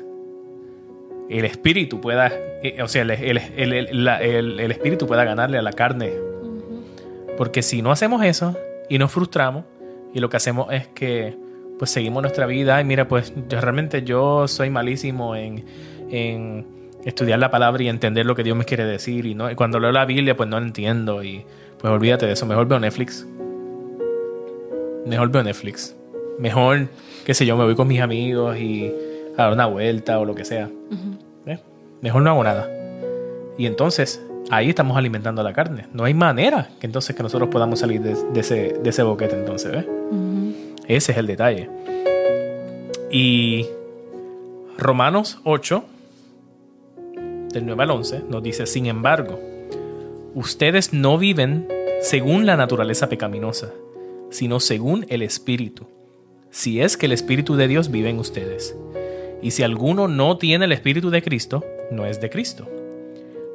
[1.38, 5.62] el espíritu pueda, eh, o sea, el, el- el- el- la- espíritu pueda ganarle a
[5.62, 6.12] la carne.
[7.36, 8.56] Porque si no hacemos eso
[8.88, 9.64] y nos frustramos,
[10.12, 11.36] y lo que hacemos es que
[11.78, 15.64] pues seguimos nuestra vida y mira, pues yo, realmente yo soy malísimo en,
[16.10, 16.66] en
[17.06, 19.24] estudiar la palabra y entender lo que Dios me quiere decir.
[19.24, 21.22] Y, no, y cuando leo la Biblia, pues no entiendo.
[21.22, 21.42] Y
[21.78, 22.44] pues olvídate de eso.
[22.44, 23.26] Mejor veo Netflix.
[25.06, 25.96] Mejor veo Netflix.
[26.38, 26.88] Mejor,
[27.24, 28.92] qué sé yo, me voy con mis amigos y
[29.40, 30.70] a dar una vuelta o lo que sea.
[31.44, 31.60] ¿Ves?
[32.00, 32.68] Mejor no hago nada.
[33.58, 35.86] Y entonces, ahí estamos alimentando la carne.
[35.92, 39.36] No hay manera que entonces que nosotros podamos salir de, de ese, de ese boquete
[39.36, 39.84] entonces.
[40.86, 41.68] Ese es el detalle.
[43.10, 43.66] Y
[44.78, 45.84] Romanos 8,
[47.52, 49.38] del 9 al 11, nos dice, sin embargo,
[50.34, 51.68] ustedes no viven
[52.00, 53.72] según la naturaleza pecaminosa,
[54.30, 55.86] sino según el Espíritu,
[56.50, 58.74] si es que el Espíritu de Dios vive en ustedes.
[59.42, 62.68] Y si alguno no tiene el Espíritu de Cristo, no es de Cristo.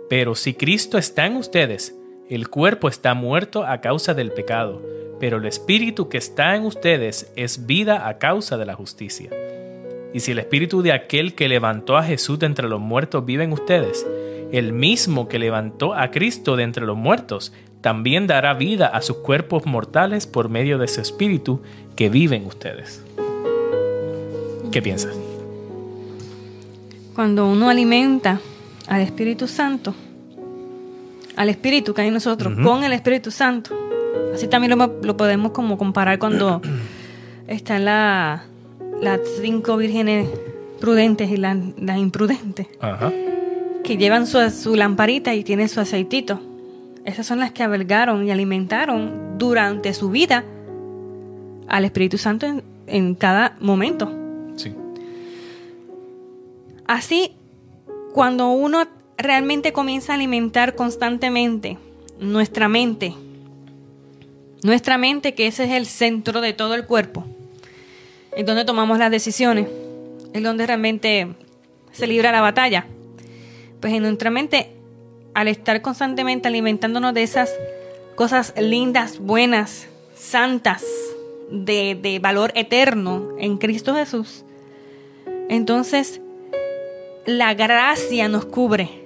[0.10, 1.95] Pero si Cristo está en ustedes,
[2.30, 4.82] el cuerpo está muerto a causa del pecado,
[5.19, 9.30] pero el Espíritu que está en ustedes es vida a causa de la justicia.
[10.13, 13.43] Y si el Espíritu de aquel que levantó a Jesús de entre los muertos vive
[13.43, 14.06] en ustedes,
[14.52, 19.17] el mismo que levantó a Cristo de entre los muertos, también dará vida a sus
[19.17, 21.62] cuerpos mortales por medio de su Espíritu
[21.95, 23.04] que vive en ustedes.
[24.71, 25.25] ¿Qué piensas?
[27.15, 28.41] Cuando uno alimenta
[28.88, 29.95] al Espíritu Santo,
[31.38, 33.75] al Espíritu que hay en nosotros con el Espíritu Santo.
[34.34, 36.62] Así también lo, lo podemos como comparar cuando
[37.47, 38.43] están la,
[39.01, 40.28] las cinco vírgenes
[40.80, 43.12] prudentes y las, las imprudentes, Ajá.
[43.84, 46.41] que llevan su, su lamparita y tienen su aceitito.
[47.06, 50.43] Esas son las que albergaron y alimentaron durante su vida
[51.67, 54.25] al Espíritu Santo en, en cada momento.
[56.86, 56.93] Sí.
[56.93, 57.32] Así,
[58.13, 61.78] cuando uno realmente comienza a alimentar constantemente
[62.19, 63.13] nuestra mente,
[64.63, 67.26] nuestra mente que ese es el centro de todo el cuerpo,
[68.36, 69.67] en donde tomamos las decisiones,
[70.34, 71.28] es donde realmente
[71.91, 72.86] se libra la batalla.
[73.80, 74.71] Pues en nuestra mente,
[75.34, 77.52] al estar constantemente alimentándonos de esas
[78.15, 80.86] cosas lindas, buenas, santas,
[81.52, 84.43] de, de valor eterno en Cristo Jesús,
[85.48, 86.21] entonces
[87.26, 89.04] la gracia nos cubre.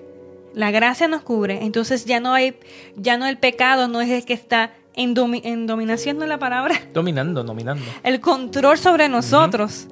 [0.53, 1.59] La gracia nos cubre.
[1.63, 2.55] Entonces ya no hay,
[2.95, 6.29] ya no el pecado no es el que está en, domi- en dominación, no es
[6.29, 7.83] la palabra, Dominando, dominando.
[8.03, 9.87] el control sobre nosotros,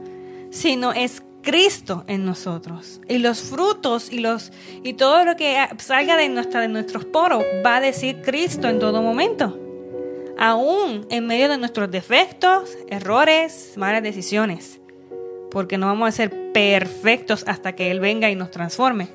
[0.51, 2.99] sino es Cristo en nosotros.
[3.07, 4.51] Y los frutos y los
[4.83, 8.79] y todo lo que salga de nuestra de nuestros poros va a decir Cristo en
[8.79, 9.57] todo momento.
[10.39, 14.79] Aún en medio de nuestros defectos, errores, malas decisiones.
[15.51, 19.07] Porque no vamos a ser perfectos hasta que Él venga y nos transforme.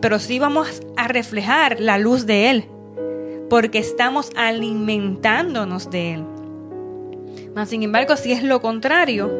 [0.00, 2.64] Pero sí vamos a reflejar la luz de Él.
[3.48, 6.24] Porque estamos alimentándonos de Él.
[7.54, 9.30] Mas, sin embargo, si es lo contrario,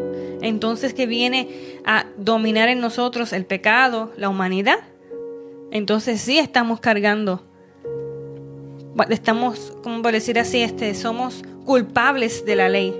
[0.43, 4.79] entonces que viene a dominar en nosotros el pecado, la humanidad,
[5.71, 7.43] entonces sí estamos cargando,
[9.09, 12.95] estamos, como por decir así, este, somos culpables de la ley.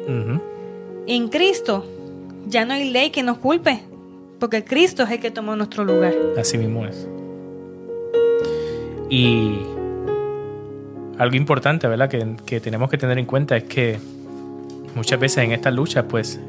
[1.07, 1.85] En Cristo
[2.51, 3.81] ya no hay ley que nos culpe,
[4.39, 6.15] porque Cristo es el que tomó nuestro lugar.
[6.39, 7.09] Así mismo es.
[9.09, 9.57] Y
[11.19, 12.09] algo importante, ¿verdad?
[12.09, 13.99] Que, que tenemos que tener en cuenta es que
[14.95, 16.41] muchas veces en estas luchas, pues,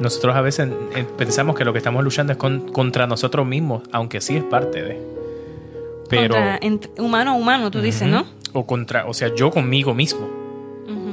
[0.00, 3.82] nosotros a veces eh, pensamos que lo que estamos luchando es con- contra nosotros mismos,
[3.92, 5.00] aunque sí es parte de.
[6.08, 6.34] Pero.
[6.34, 8.24] Contra- entre- humano a humano, tú dices, ¿no?
[8.52, 10.28] O contra, o sea, yo conmigo mismo.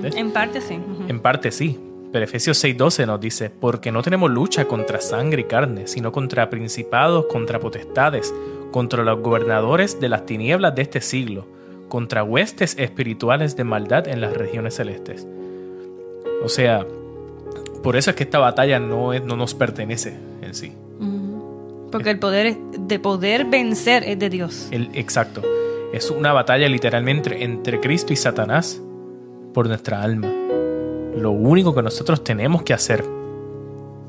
[0.04, 0.80] En parte sí.
[1.08, 1.78] En parte sí,
[2.12, 6.50] pero Efesios 6:12 nos dice, porque no tenemos lucha contra sangre y carne, sino contra
[6.50, 8.34] principados, contra potestades,
[8.72, 11.48] contra los gobernadores de las tinieblas de este siglo,
[11.88, 15.26] contra huestes espirituales de maldad en las regiones celestes.
[16.44, 16.86] O sea,
[17.84, 20.74] por eso es que esta batalla no, es, no nos pertenece en sí.
[21.00, 21.90] Ujú.
[21.92, 24.68] Porque el poder de poder vencer es de Dios.
[24.72, 25.42] El, exacto.
[25.94, 28.82] Es una batalla literalmente entre Cristo y Satanás
[29.54, 30.41] por nuestra alma.
[31.16, 33.04] Lo único que nosotros tenemos que hacer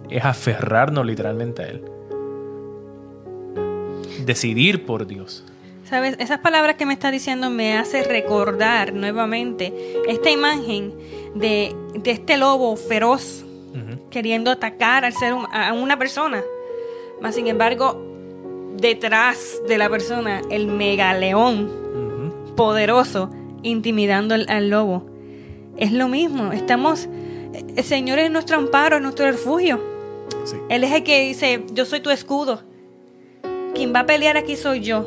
[0.09, 1.85] es aferrarnos literalmente a Él.
[4.25, 5.45] Decidir por Dios.
[5.85, 9.75] Sabes, esas palabras que me estás diciendo me hace recordar nuevamente
[10.07, 10.95] esta imagen
[11.35, 13.45] de, de este lobo feroz
[14.11, 16.43] queriendo atacar al ser a una persona.
[17.21, 18.01] Mas sin embargo,
[18.77, 22.55] detrás de la persona, el megaleón Ujú.
[22.55, 23.31] poderoso
[23.63, 25.07] intimidando al, al lobo.
[25.77, 27.09] Es lo mismo, estamos,
[27.77, 29.81] el Señor es nuestro amparo, es nuestro refugio.
[30.45, 30.57] Sí.
[30.69, 32.63] Él es el que dice, yo soy tu escudo.
[33.75, 35.07] Quien va a pelear aquí soy yo.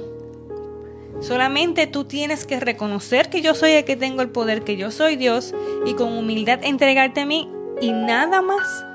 [1.22, 4.92] Solamente tú tienes que reconocer que yo soy el que tengo el poder, que yo
[4.92, 5.54] soy Dios,
[5.86, 7.50] y con humildad entregarte a mí,
[7.82, 8.86] y nada más.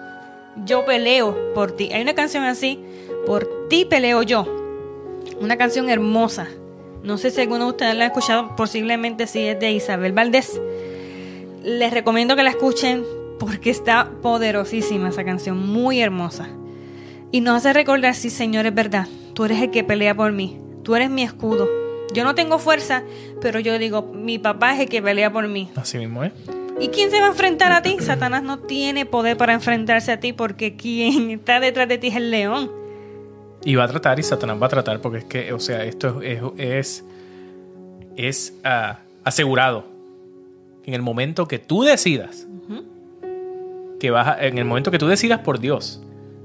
[0.66, 1.90] Yo peleo por ti.
[1.92, 2.78] Hay una canción así,
[3.26, 4.44] por ti peleo yo.
[5.40, 6.48] Una canción hermosa.
[7.02, 10.60] No sé si alguno de ustedes la ha escuchado, posiblemente sí es de Isabel Valdés.
[11.62, 13.04] Les recomiendo que la escuchen
[13.38, 16.48] porque está poderosísima esa canción, muy hermosa.
[17.32, 20.58] Y nos hace recordar, sí, Señor, es verdad, tú eres el que pelea por mí,
[20.82, 21.68] tú eres mi escudo.
[22.12, 23.04] Yo no tengo fuerza,
[23.40, 25.70] pero yo digo, mi papá es el que pelea por mí.
[25.76, 26.32] Así mismo es.
[26.80, 27.96] ¿Y quién se va a enfrentar a ti?
[28.00, 32.16] Satanás no tiene poder para enfrentarse a ti porque quien está detrás de ti es
[32.16, 32.70] el león.
[33.64, 36.22] Y va a tratar y Satanás va a tratar porque es que, o sea, esto
[36.22, 37.04] es, es,
[38.16, 39.84] es ah, asegurado.
[40.90, 42.48] En el momento que tú decidas,
[44.00, 46.02] que vas a- en el momento que tú decidas por Dios,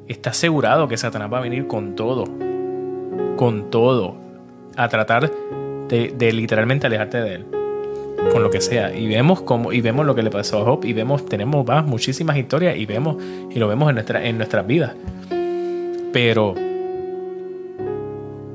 [0.07, 2.25] está asegurado que Satanás va a venir con todo,
[3.37, 4.17] con todo,
[4.75, 5.31] a tratar
[5.87, 7.45] de, de literalmente alejarte de él,
[8.31, 8.95] con lo que sea.
[8.95, 11.83] Y vemos como, y vemos lo que le pasó a Job, y vemos, tenemos más,
[11.87, 13.17] muchísimas historias, y vemos,
[13.49, 14.93] y lo vemos en, nuestra, en nuestras vidas.
[16.13, 16.53] Pero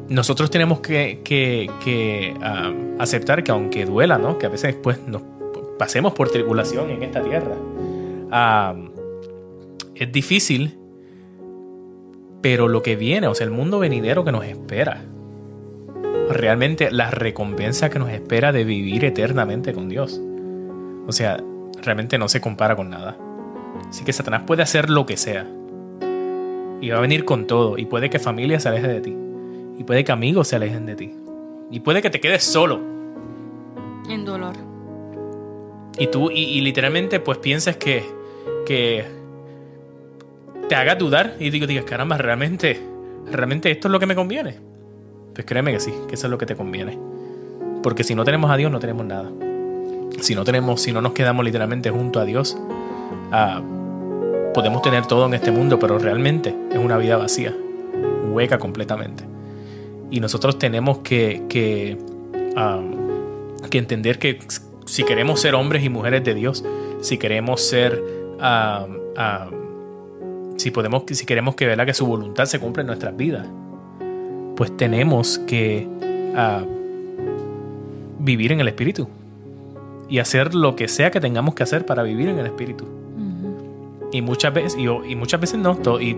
[0.09, 4.39] nosotros tenemos que, que- que, ah, aceptar que aunque duela, ¿no?
[4.39, 5.23] Que a veces pues nos
[5.81, 7.57] pasemos por tribulación en esta tierra.
[8.31, 8.75] ah,
[9.95, 10.79] es difícil,
[12.43, 15.03] pero lo que viene, o sea, el mundo venidero que nos espera.
[16.29, 20.21] realmente la recompensa que nos espera de vivir eternamente con Dios.
[21.07, 21.43] O sea,
[21.83, 23.17] realmente no se compara con nada.
[23.89, 25.47] Así que Satanás puede hacer lo que sea.
[26.83, 27.79] Y va a venir con todo.
[27.79, 29.17] Y puede que familia se aleje de ti.
[29.79, 31.15] Y puede que amigos se alejen de ti.
[31.71, 32.81] Y puede que te quedes solo.
[34.09, 34.70] En dolor.
[35.99, 38.05] Y tú, y, literalmente, pues piensas que,
[38.67, 39.05] que
[40.69, 42.81] te haga dudar y digo, digas, caramba, realmente,
[43.31, 44.57] realmente esto es lo que me conviene.
[45.35, 46.99] Pues créeme que sí, que eso es lo que te conviene.
[47.83, 49.31] Porque si no tenemos a Dios, no tenemos nada.
[50.21, 52.57] Si no tenemos, si no nos quedamos literalmente junto a Dios,
[53.33, 53.63] ah,
[54.55, 57.55] podemos tener todo en este mundo, pero realmente es una vida vacía,
[58.31, 59.25] hueca completamente.
[60.11, 61.97] Y nosotros tenemos que, que,
[62.57, 62.81] ah,
[63.71, 64.39] que entender que
[64.87, 66.65] si queremos ser hombres y mujeres de Dios,
[67.01, 68.03] si queremos ser,
[68.41, 68.87] ah,
[70.57, 73.47] si podemos, si queremos que, que su voluntad se cumpla en nuestras vidas,
[74.57, 75.87] pues tenemos que
[78.19, 79.09] vivir en el Espíritu
[80.09, 82.85] y hacer lo que sea que tengamos que hacer para vivir en el Espíritu.
[84.13, 86.17] Y muchas veces, y, muchas veces no, y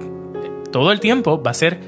[0.71, 1.79] todo el tiempo va a ser,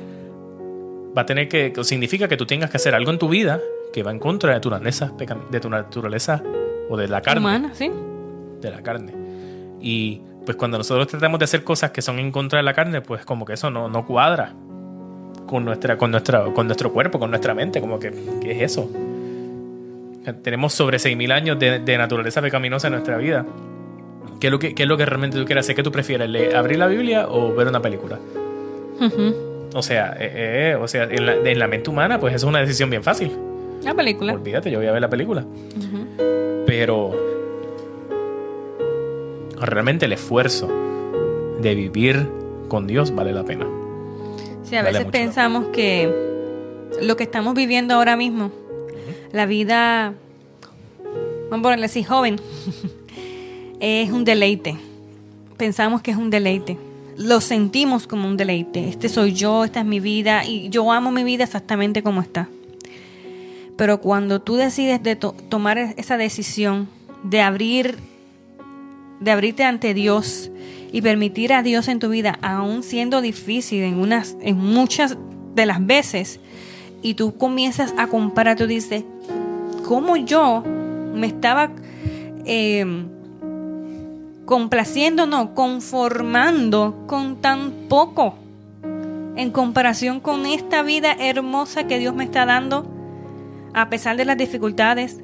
[1.16, 3.60] va a tener que, significa que tú tengas que hacer algo en tu vida
[3.92, 5.12] que va en contra de tu naturaleza,
[5.50, 6.42] de tu naturaleza
[6.88, 7.40] o de la carne.
[7.40, 7.90] Humana, sí.
[8.60, 9.12] De la carne.
[9.80, 13.00] Y pues cuando nosotros tratamos de hacer cosas que son en contra de la carne,
[13.00, 14.54] pues como que eso no, no cuadra
[15.46, 18.90] con, nuestra, con, nuestra, con nuestro cuerpo, con nuestra mente, como que, ¿qué es eso?
[20.42, 23.44] Tenemos sobre 6.000 años de, naturaleza pecaminosa en nuestra vida.
[24.40, 25.76] ¿Qué es, lo que, es lo que realmente tú quieres hacer?
[25.76, 26.54] ¿Qué tú prefieres?
[26.54, 28.18] ¿Abrir la Biblia o ver una película?
[29.74, 32.88] O sea, eh, eh, o sea en, la, mente humana, pues eso es una decisión
[32.90, 33.32] bien fácil.
[33.84, 34.32] La película.
[34.32, 35.44] Olvídate, yo voy a ver la película.
[36.66, 37.12] Pero
[39.60, 40.68] realmente el esfuerzo
[41.60, 42.28] de vivir
[42.68, 43.66] con Dios vale la pena.
[44.62, 46.10] Sí, a veces pensamos que
[47.02, 48.50] lo que estamos viviendo ahora mismo
[49.32, 50.14] la vida,
[51.50, 52.36] vamos a ponerle así, joven,
[53.80, 54.76] es un deleite.
[55.56, 56.78] Pensamos que es un deleite.
[57.16, 58.88] Lo sentimos como un deleite.
[58.88, 62.48] Este soy yo, esta es mi vida y yo amo mi vida exactamente como está.
[63.76, 66.88] Pero cuando tú decides de tomar esa decisión
[67.24, 67.98] de abrir,
[69.20, 70.50] de abrirte ante Dios
[70.92, 75.16] y permitir a Dios en tu vida, aún siendo difícil en unas, en muchas
[75.54, 76.38] de las veces,
[77.02, 79.04] y tú comienzas a comparar, tú dices,
[79.86, 80.62] ¿cómo yo
[81.14, 81.70] me estaba
[82.44, 83.08] em,
[84.44, 88.36] complaciendo, no, conformando con tan poco
[89.36, 92.86] en comparación con esta vida hermosa que Dios me está dando,
[93.74, 95.20] a pesar de las dificultades?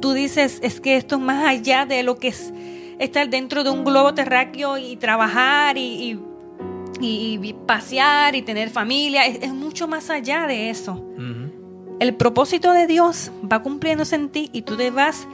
[0.00, 2.52] Tú dices, es que esto es más allá de lo que es
[2.98, 6.18] estar dentro de un globo terráqueo y trabajar y
[7.00, 11.04] y, pasear y tener familia, es, mucho más allá de eso.
[12.00, 15.26] El propósito de Dios va cumpliéndose en ti y tú te vas,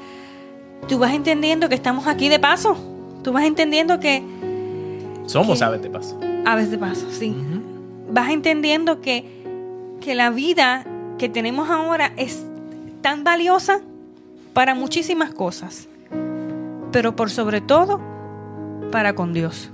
[0.88, 2.76] tú vas entendiendo que estamos aquí de paso.
[3.22, 4.22] Tú vas entendiendo que...
[5.26, 6.18] Somos aves de paso.
[6.44, 7.34] Aves de paso, sí.
[8.10, 9.24] Vas entendiendo que,
[10.00, 10.86] que la vida
[11.18, 12.44] que tenemos ahora es
[13.04, 13.82] tan valiosa
[14.54, 15.88] para muchísimas cosas,
[16.90, 18.00] pero por sobre todo
[18.90, 19.68] para con Dios.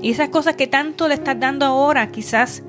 [0.00, 2.62] Y esas cosas que tanto le estás dando ahora, quizás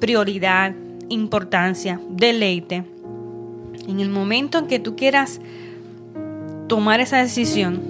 [0.00, 0.74] prioridad,
[1.08, 2.82] importancia, deleite.
[3.86, 5.40] En el momento en que tú quieras
[6.66, 7.80] tomar esa decisión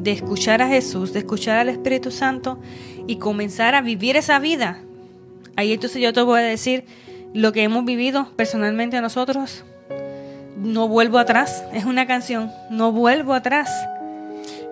[0.00, 2.58] de escuchar a Jesús, de escuchar al Espíritu Santo
[3.06, 4.80] y comenzar a vivir esa vida,
[5.54, 6.86] ahí entonces yo te voy a decir
[7.34, 9.64] lo que hemos vivido personalmente nosotros.
[10.56, 13.70] No vuelvo atrás, es una canción, no vuelvo atrás.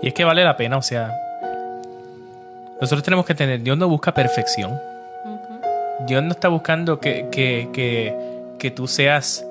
[0.03, 1.13] Y es que vale la pena, o sea,
[2.81, 4.81] nosotros tenemos que tener, Dios no busca perfección.
[6.07, 8.17] Dios no está buscando que, que, que,
[8.59, 9.47] que, tú seas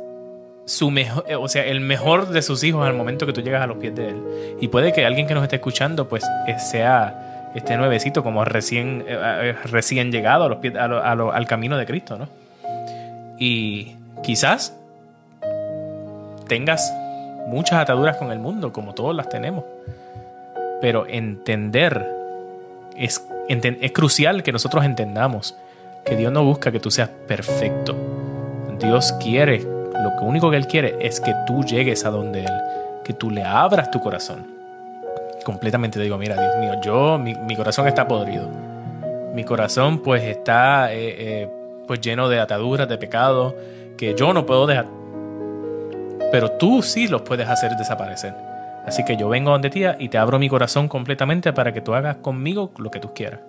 [0.65, 3.67] su mejor, o sea, el mejor de sus hijos al momento que tú llegas a
[3.67, 4.23] los pies de Él.
[4.59, 9.03] Y puede que alguien que nos esté escuchando, pues, eh, sea este nuevecito, como recién,
[9.07, 12.27] eh, eh, recién llegado a los pies, al camino de Cristo, ¿no?
[13.37, 14.78] Y quizás
[16.49, 16.93] tengas
[17.47, 19.63] muchas ataduras con el mundo, como todos las tenemos.
[20.81, 22.05] Pero entender
[22.97, 25.55] es, es crucial que nosotros entendamos
[26.05, 27.95] que Dios no busca que tú seas perfecto.
[28.79, 32.53] Dios quiere, lo único que Él quiere es que tú llegues a donde Él,
[33.03, 34.45] que tú le abras tu corazón.
[35.43, 38.47] Completamente te digo, mira, Dios mío, yo, mi, corazón está podrido.
[39.33, 41.49] Mi corazón pues está eh, eh,
[41.87, 43.53] pues lleno de ataduras, de pecados,
[43.97, 44.98] que yo no puedo dejar.
[46.31, 48.33] Pero tú sí los puedes hacer desaparecer.
[48.85, 51.93] Así que yo vengo donde tía y te abro mi corazón completamente para que tú
[51.93, 53.39] hagas conmigo lo que tú quieras.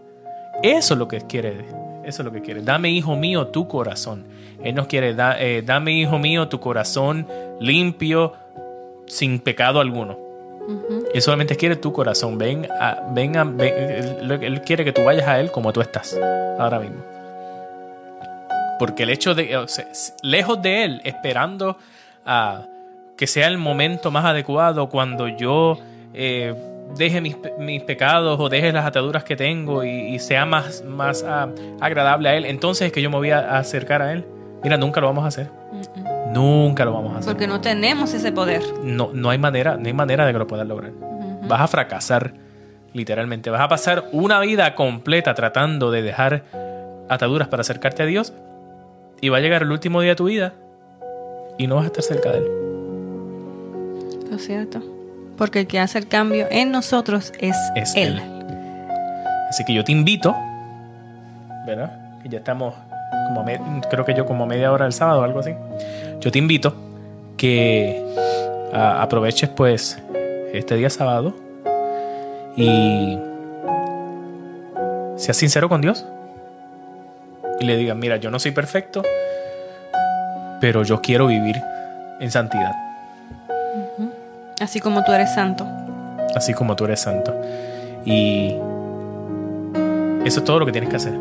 [0.63, 1.65] Eso es lo que quiere
[2.05, 2.63] Eso es lo que quiere.
[2.63, 4.25] Dame, hijo mío, tu corazón.
[4.63, 7.27] Él nos quiere, da- eh, dame, hijo mío, tu corazón
[7.61, 8.33] limpio,
[9.07, 10.19] sin pecado alguno.
[11.15, 12.39] Él solamente quiere tu corazón.
[12.39, 13.75] Ven, a, ven, a- ven-
[14.23, 16.19] él, él quiere que tú vayas a Él como tú estás
[16.59, 17.03] ahora mismo.
[18.79, 21.77] Porque el hecho de, o sea, s- lejos de Él, esperando
[22.25, 22.67] a
[23.17, 25.79] que sea el momento más adecuado cuando yo
[26.15, 26.55] eh,
[26.97, 31.25] deje mis, mis pecados o deje las ataduras que tengo y, y sea más, más
[31.27, 31.49] ah,
[31.81, 34.25] agradable a Él, entonces es que yo me voy a, a acercar a Él.
[34.63, 35.51] Mira, nunca lo vamos a hacer.
[36.33, 38.63] Nunca lo vamos a hacer Porque no tenemos ese poder.
[38.83, 40.93] no, no hay manera, no hay manera de que lo puedas lograr.
[41.49, 42.35] Vas a fracasar,
[42.93, 43.51] literalmente.
[43.51, 46.45] Vas a pasar una vida completa tratando de dejar
[47.09, 48.33] ataduras para acercarte a Dios
[49.21, 50.55] y va a llegar el último día de tu vida
[51.63, 52.51] y no vas a estar cerca de Él.
[54.31, 54.81] ¿No es cierto?
[55.37, 58.19] Porque el que hace el cambio en nosotros es, Es Él.
[58.19, 58.23] Él.
[59.49, 60.35] Así que yo te invito,
[61.67, 61.93] ¿verdad?
[62.23, 62.75] Que ya estamos,
[63.29, 65.53] como me- creo que yo como a media hora del sábado o algo así.
[66.21, 66.75] Yo te invito
[67.37, 68.03] que
[68.73, 69.99] aproveches pues
[70.53, 71.35] este día sábado
[72.57, 73.19] y
[75.17, 76.07] seas sincero con Dios.
[77.59, 79.03] Y le digas, mira, yo no soy perfecto,
[80.61, 81.57] pero yo quiero vivir
[82.21, 82.73] en santidad,
[84.61, 85.67] Así como tú eres santo.
[86.37, 87.35] así como tú eres santo.
[88.05, 88.55] Y
[90.25, 91.15] eso es todo lo que tienes que hacer.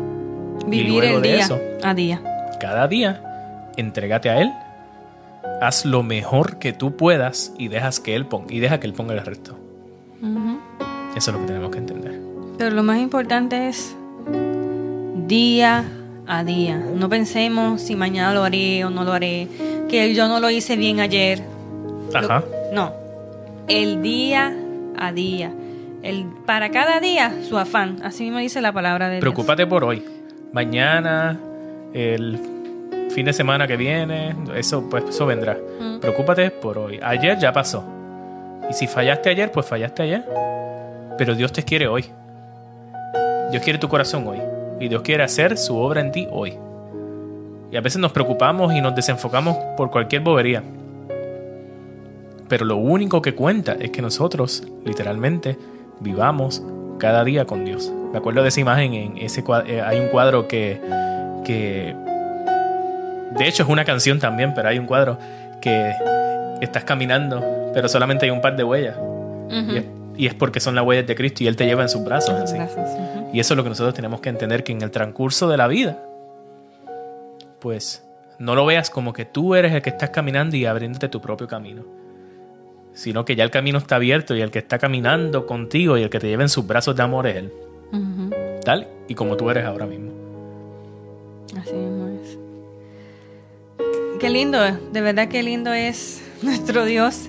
[0.66, 2.20] Vivir luego el de día eso, a día.
[2.60, 3.22] cada día,
[3.78, 4.52] entrégate a Él,
[5.62, 8.92] haz lo mejor que tú puedas y dejas que Él ponga, y deja que Él
[8.92, 9.56] ponga el resto.
[11.16, 12.20] Eso es lo que tenemos que entender.
[12.58, 13.96] Pero lo más importante es
[15.26, 15.84] día
[16.32, 16.76] a día.
[16.76, 19.48] No pensemos si mañana lo haré o no lo haré,
[19.88, 21.42] que yo no lo hice bien ayer.
[22.12, 22.44] Lo- Ajá.
[22.72, 22.92] no.
[23.68, 24.52] El día
[24.98, 25.52] a día.
[26.02, 27.96] El, para cada día su afán.
[28.02, 29.20] Así mismo dice la palabra de Dios.
[29.20, 30.02] Preocúpate por hoy.
[30.52, 31.38] Mañana,
[31.92, 32.38] el
[33.14, 35.56] fin de semana que viene, eso pues eso vendrá.
[35.80, 35.98] Mm.
[36.00, 36.98] Preocúpate por hoy.
[37.02, 37.84] Ayer ya pasó.
[38.68, 40.24] Y si fallaste ayer, pues fallaste ayer.
[41.18, 42.04] Pero Dios te quiere hoy.
[43.50, 44.38] Dios quiere tu corazón hoy.
[44.80, 46.54] Y Dios quiere hacer su obra en ti hoy.
[47.70, 50.62] Y a veces nos preocupamos y nos desenfocamos por cualquier bobería.
[52.48, 55.56] Pero lo único que cuenta es que nosotros, literalmente,
[56.00, 56.62] vivamos
[56.98, 57.92] cada día con Dios.
[58.12, 60.80] Me acuerdo de esa imagen en ese eh, hay un cuadro que,
[61.44, 61.94] que
[63.38, 65.18] de hecho es una canción también, pero hay un cuadro
[65.60, 65.94] que
[66.60, 67.40] estás caminando,
[67.72, 68.96] pero solamente hay un par de huellas.
[69.50, 69.84] Y, es,
[70.16, 72.34] y es porque son las huellas de Cristo y Él te lleva en sus brazos.
[72.34, 72.54] así.
[72.54, 72.90] Gracias.
[72.90, 73.30] Ujú.
[73.32, 75.66] Y eso es lo que nosotros tenemos que entender, que en el transcurso de la
[75.66, 76.02] vida,
[77.60, 78.04] pues
[78.38, 81.46] no lo veas como que tú eres el que estás caminando y abriéndote tu propio
[81.46, 81.84] camino,
[82.92, 86.10] sino que ya el camino está abierto y el que está caminando contigo y el
[86.10, 87.52] que te lleva en sus brazos de amor es Él,
[88.64, 90.10] tal y como tú eres ahora mismo.
[91.56, 92.38] Así mismo es.
[94.18, 97.28] Qué lindo, de verdad qué lindo es nuestro Dios,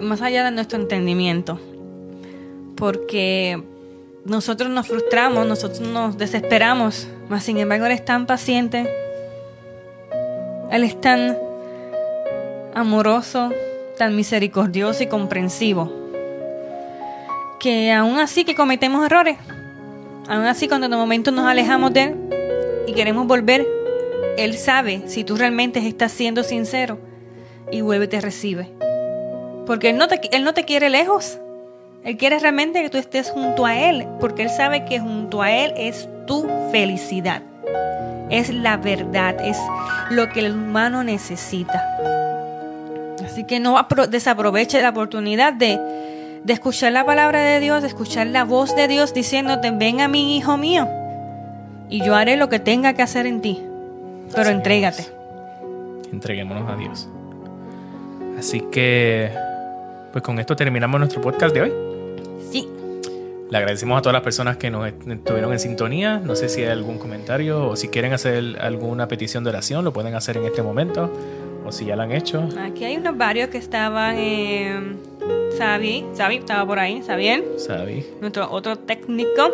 [0.00, 1.60] más allá de nuestro entendimiento.
[2.80, 3.62] Porque
[4.24, 8.90] nosotros nos frustramos, nosotros nos desesperamos, mas sin embargo Él es tan paciente,
[10.72, 11.36] Él es tan
[12.74, 13.50] amoroso,
[13.98, 15.92] tan misericordioso y comprensivo,
[17.60, 19.36] que aún así que cometemos errores,
[20.26, 22.16] aún así cuando en un momento nos alejamos de Él
[22.86, 23.68] y queremos volver,
[24.38, 26.98] Él sabe si tú realmente estás siendo sincero
[27.70, 28.70] y vuelve y te recibe.
[29.66, 31.38] Porque él no te quiere lejos.
[32.04, 35.52] Él quiere realmente que tú estés junto a Él, porque Él sabe que junto a
[35.52, 37.42] Él es tu felicidad.
[38.30, 39.58] Es la verdad, es
[40.10, 41.82] lo que el humano necesita.
[43.24, 45.78] Así que no apro- desaproveche la oportunidad de,
[46.42, 50.08] de escuchar la palabra de Dios, de escuchar la voz de Dios diciéndote, ven a
[50.08, 50.88] mi hijo mío,
[51.90, 53.62] y yo haré lo que tenga que hacer en ti.
[54.30, 55.02] Pero Así entrégate.
[55.02, 55.12] es.
[56.12, 57.08] Entreguémonos a Dios.
[58.38, 59.30] Así que,
[60.12, 61.72] pues con esto terminamos nuestro podcast de hoy.
[62.50, 62.68] Sí.
[63.50, 66.18] Le agradecemos a todas las personas que nos est- estuvieron en sintonía.
[66.24, 69.92] No sé si hay algún comentario o si quieren hacer alguna petición de oración, lo
[69.92, 71.10] pueden hacer en este momento.
[71.66, 72.48] O si ya lo han hecho.
[72.64, 74.14] Aquí hay unos varios que estaban.
[74.18, 74.96] Eh,
[75.58, 78.06] Sabi, Sabi estaba por ahí, Sabiel, Sabi.
[78.20, 79.50] nuestro otro técnico.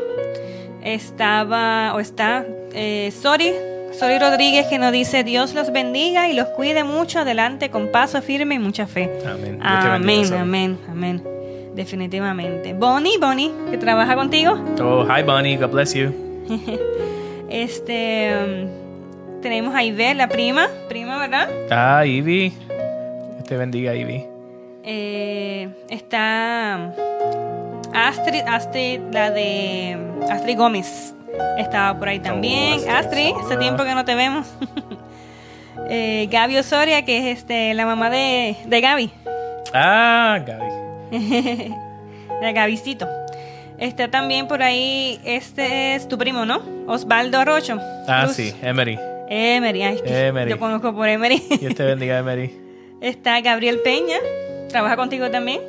[0.84, 3.52] Estaba, o está, eh, Sori,
[3.98, 7.18] Sori Rodríguez, que nos dice: Dios los bendiga y los cuide mucho.
[7.20, 9.10] Adelante con paso firme y mucha fe.
[9.26, 9.58] Amén.
[9.58, 10.40] Bendiga, Amén, Sabi.
[10.40, 11.22] amén, amén.
[11.76, 12.72] Definitivamente.
[12.74, 14.54] Bonnie, Bonnie, que trabaja contigo.
[14.80, 16.12] Oh, hi Bonnie, God bless you.
[17.48, 18.32] Este.
[18.34, 20.66] um, tenemos a Ibe, la prima.
[20.88, 21.48] Prima, ¿verdad?
[21.70, 22.48] Ah, Ivy.
[22.50, 24.24] Dios te bendiga, Ivy.
[24.82, 26.92] Eh, está
[27.94, 29.96] Astrid, Astrid, la de
[30.30, 31.14] Astrid Gómez.
[31.58, 32.74] estaba por ahí también.
[32.88, 32.90] Astrid.
[32.90, 34.46] Astrid, hace tiempo que no te vemos.
[35.88, 39.10] eh, Gaby Osoria, que es este la mamá de, de Gaby,
[39.72, 40.72] Ah, Gaby.
[41.10, 43.08] de Gabycito.
[43.78, 46.62] Está también por ahí, este es tu primo, ¿no?
[46.86, 47.78] Osvaldo Arrocho.
[48.08, 48.98] Ah, sí, Emery.
[49.28, 50.50] Emery, ay, que Emery.
[50.50, 51.42] yo conozco por Emery.
[51.60, 52.50] Dios te bendiga, Emery.
[53.00, 54.16] Está Gabriel Peña,
[54.68, 55.60] trabaja contigo también.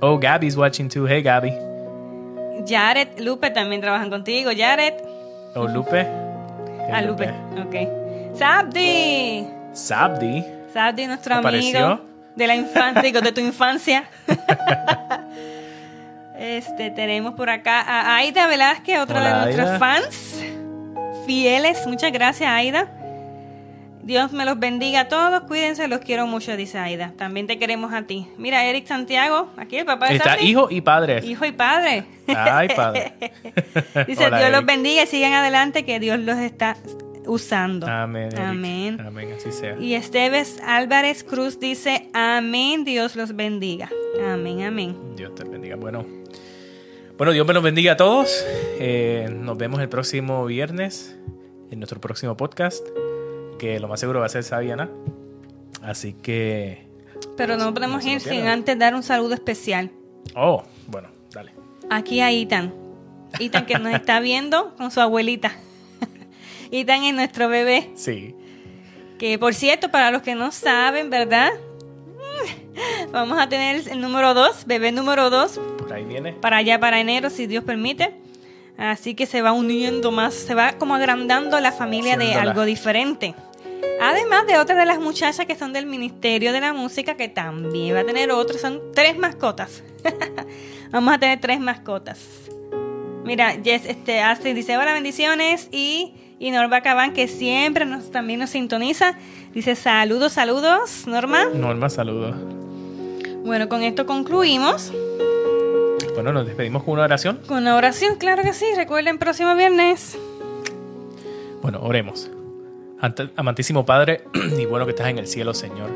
[0.00, 1.06] Oh, Gabby's watching too.
[1.06, 1.52] Hey, Gabby.
[2.66, 4.50] Jared, Lupe también trabajan contigo.
[4.56, 4.94] Jared,
[5.56, 6.00] Oh, Lupe.
[6.00, 8.36] Hey, ah, Lupe, ok.
[8.36, 10.44] Sabdi, Sabdi.
[10.72, 12.00] Sabdi, nuestro ¿Apareció?
[12.36, 14.04] De la infancia, de tu infancia.
[16.38, 19.78] este, tenemos por acá a Aida Velázquez, otra Hola, de nuestros Aida.
[19.78, 20.44] fans
[21.26, 21.86] fieles.
[21.86, 22.88] Muchas gracias, Aida.
[24.02, 27.12] Dios me los bendiga a todos, cuídense, los quiero mucho, dice Aida.
[27.16, 28.28] También te queremos a ti.
[28.36, 31.24] Mira, Eric Santiago, aquí el papá de Está hijo y padre.
[31.24, 32.04] Hijo y padre.
[32.28, 33.14] Ay, padre.
[34.06, 36.76] Dice, Hola, Dios los bendiga y sigan adelante, que Dios los está
[37.26, 37.86] usando.
[37.86, 38.26] Amén.
[38.26, 38.38] Eric.
[38.40, 39.00] Amén.
[39.00, 39.76] Amén, así sea.
[39.78, 43.90] Y Esteves Álvarez Cruz dice, amén, Dios los bendiga.
[44.24, 44.96] Amén, amén.
[45.16, 45.76] Dios te bendiga.
[45.76, 46.04] Bueno,
[47.16, 48.44] bueno, Dios me los bendiga a todos.
[48.78, 51.16] Eh, nos vemos el próximo viernes
[51.70, 52.86] en nuestro próximo podcast,
[53.58, 54.90] que lo más seguro va a ser Sabiana.
[55.82, 56.86] Así que,
[57.36, 59.90] Pero no podemos ir sin antes dar un saludo especial.
[60.34, 61.52] oh, bueno, dale.
[61.90, 62.72] Aquí a Itan.
[63.38, 65.52] Itan que nos está viendo con su abuelita.
[66.74, 67.90] Itan es nuestro bebé.
[67.94, 68.34] Sí.
[69.16, 71.52] Que por cierto, para los que no saben, ¿verdad?
[73.12, 76.32] Vamos a tener el número 2, bebé número 2, Por ahí viene.
[76.32, 78.12] para allá, para enero, si Dios permite.
[78.76, 83.36] Así que se va uniendo más, se va como agrandando la familia de algo diferente.
[84.00, 87.94] Además de otras de las muchachas que son del Ministerio de la Música, que también
[87.94, 89.84] va a tener otro, son tres mascotas.
[90.90, 92.18] Vamos a tener tres mascotas.
[93.24, 95.68] Mira, Jess, este, Astrid dice, hola, bendiciones.
[95.70, 99.14] Y, y Norma Cabán, que siempre nos, también nos sintoniza,
[99.54, 101.46] dice, saludos, saludos, Norma.
[101.54, 102.34] Norma, saludos.
[103.44, 104.92] Bueno, con esto concluimos.
[106.14, 107.40] Bueno, nos despedimos con una oración.
[107.46, 108.66] Con una oración, claro que sí.
[108.76, 110.16] Recuerden, próximo viernes.
[111.62, 112.30] Bueno, oremos.
[113.00, 114.24] Ante- Amantísimo Padre,
[114.58, 115.90] y bueno que estás en el cielo, Señor.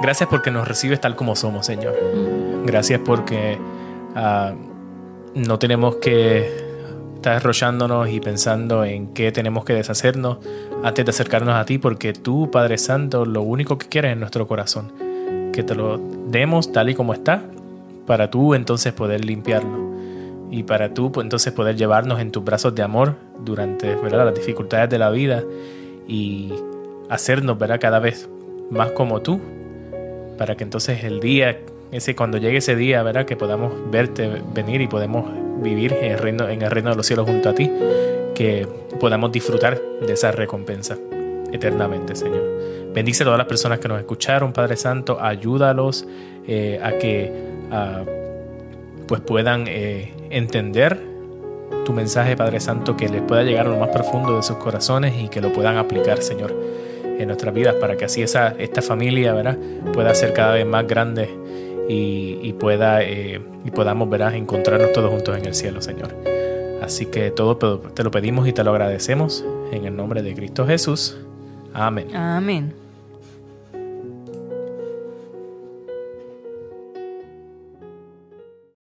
[0.00, 1.96] Gracias porque nos recibes tal como somos, Señor.
[2.66, 3.58] Gracias porque
[4.14, 4.52] ah,
[5.34, 6.63] no tenemos que
[7.24, 10.40] estar arrollándonos y pensando en qué tenemos que deshacernos
[10.82, 14.46] antes de acercarnos a ti, porque tú, Padre Santo, lo único que quieres es nuestro
[14.46, 14.92] corazón.
[15.50, 17.42] Que te lo demos tal y como está,
[18.06, 19.94] para tú entonces poder limpiarlo
[20.50, 24.26] y para tú entonces poder llevarnos en tus brazos de amor durante ¿verdad?
[24.26, 25.42] las dificultades de la vida
[26.06, 26.52] y
[27.08, 27.80] hacernos ¿verdad?
[27.80, 28.28] cada vez
[28.70, 29.40] más como tú
[30.36, 31.58] para que entonces el día
[31.94, 35.30] ese cuando llegue ese día verdad que podamos verte venir y podemos
[35.62, 37.70] vivir en el reino en el reino de los cielos junto a ti
[38.34, 38.66] que
[38.98, 40.96] podamos disfrutar de esa recompensa
[41.52, 42.42] eternamente Señor
[42.92, 46.06] bendice a todas las personas que nos escucharon Padre Santo ayúdalos
[46.46, 47.32] eh, a que
[47.70, 48.02] ah,
[49.06, 51.14] pues puedan eh, entender
[51.84, 55.14] tu mensaje, Padre Santo, que les pueda llegar a lo más profundo de sus corazones
[55.22, 56.54] y que lo puedan aplicar, Señor,
[57.18, 59.58] en nuestras vidas, para que así esa, esta familia, ¿verdad?,
[59.92, 61.28] pueda ser cada vez más grande
[61.88, 66.14] y, pueda, eh, y podamos, ¿verdad?, encontrarnos todos juntos en el cielo, Señor.
[66.82, 70.66] Así que todo te lo pedimos y te lo agradecemos en el nombre de Cristo
[70.66, 71.16] Jesús.
[71.72, 72.14] Amén.
[72.14, 72.83] Amén.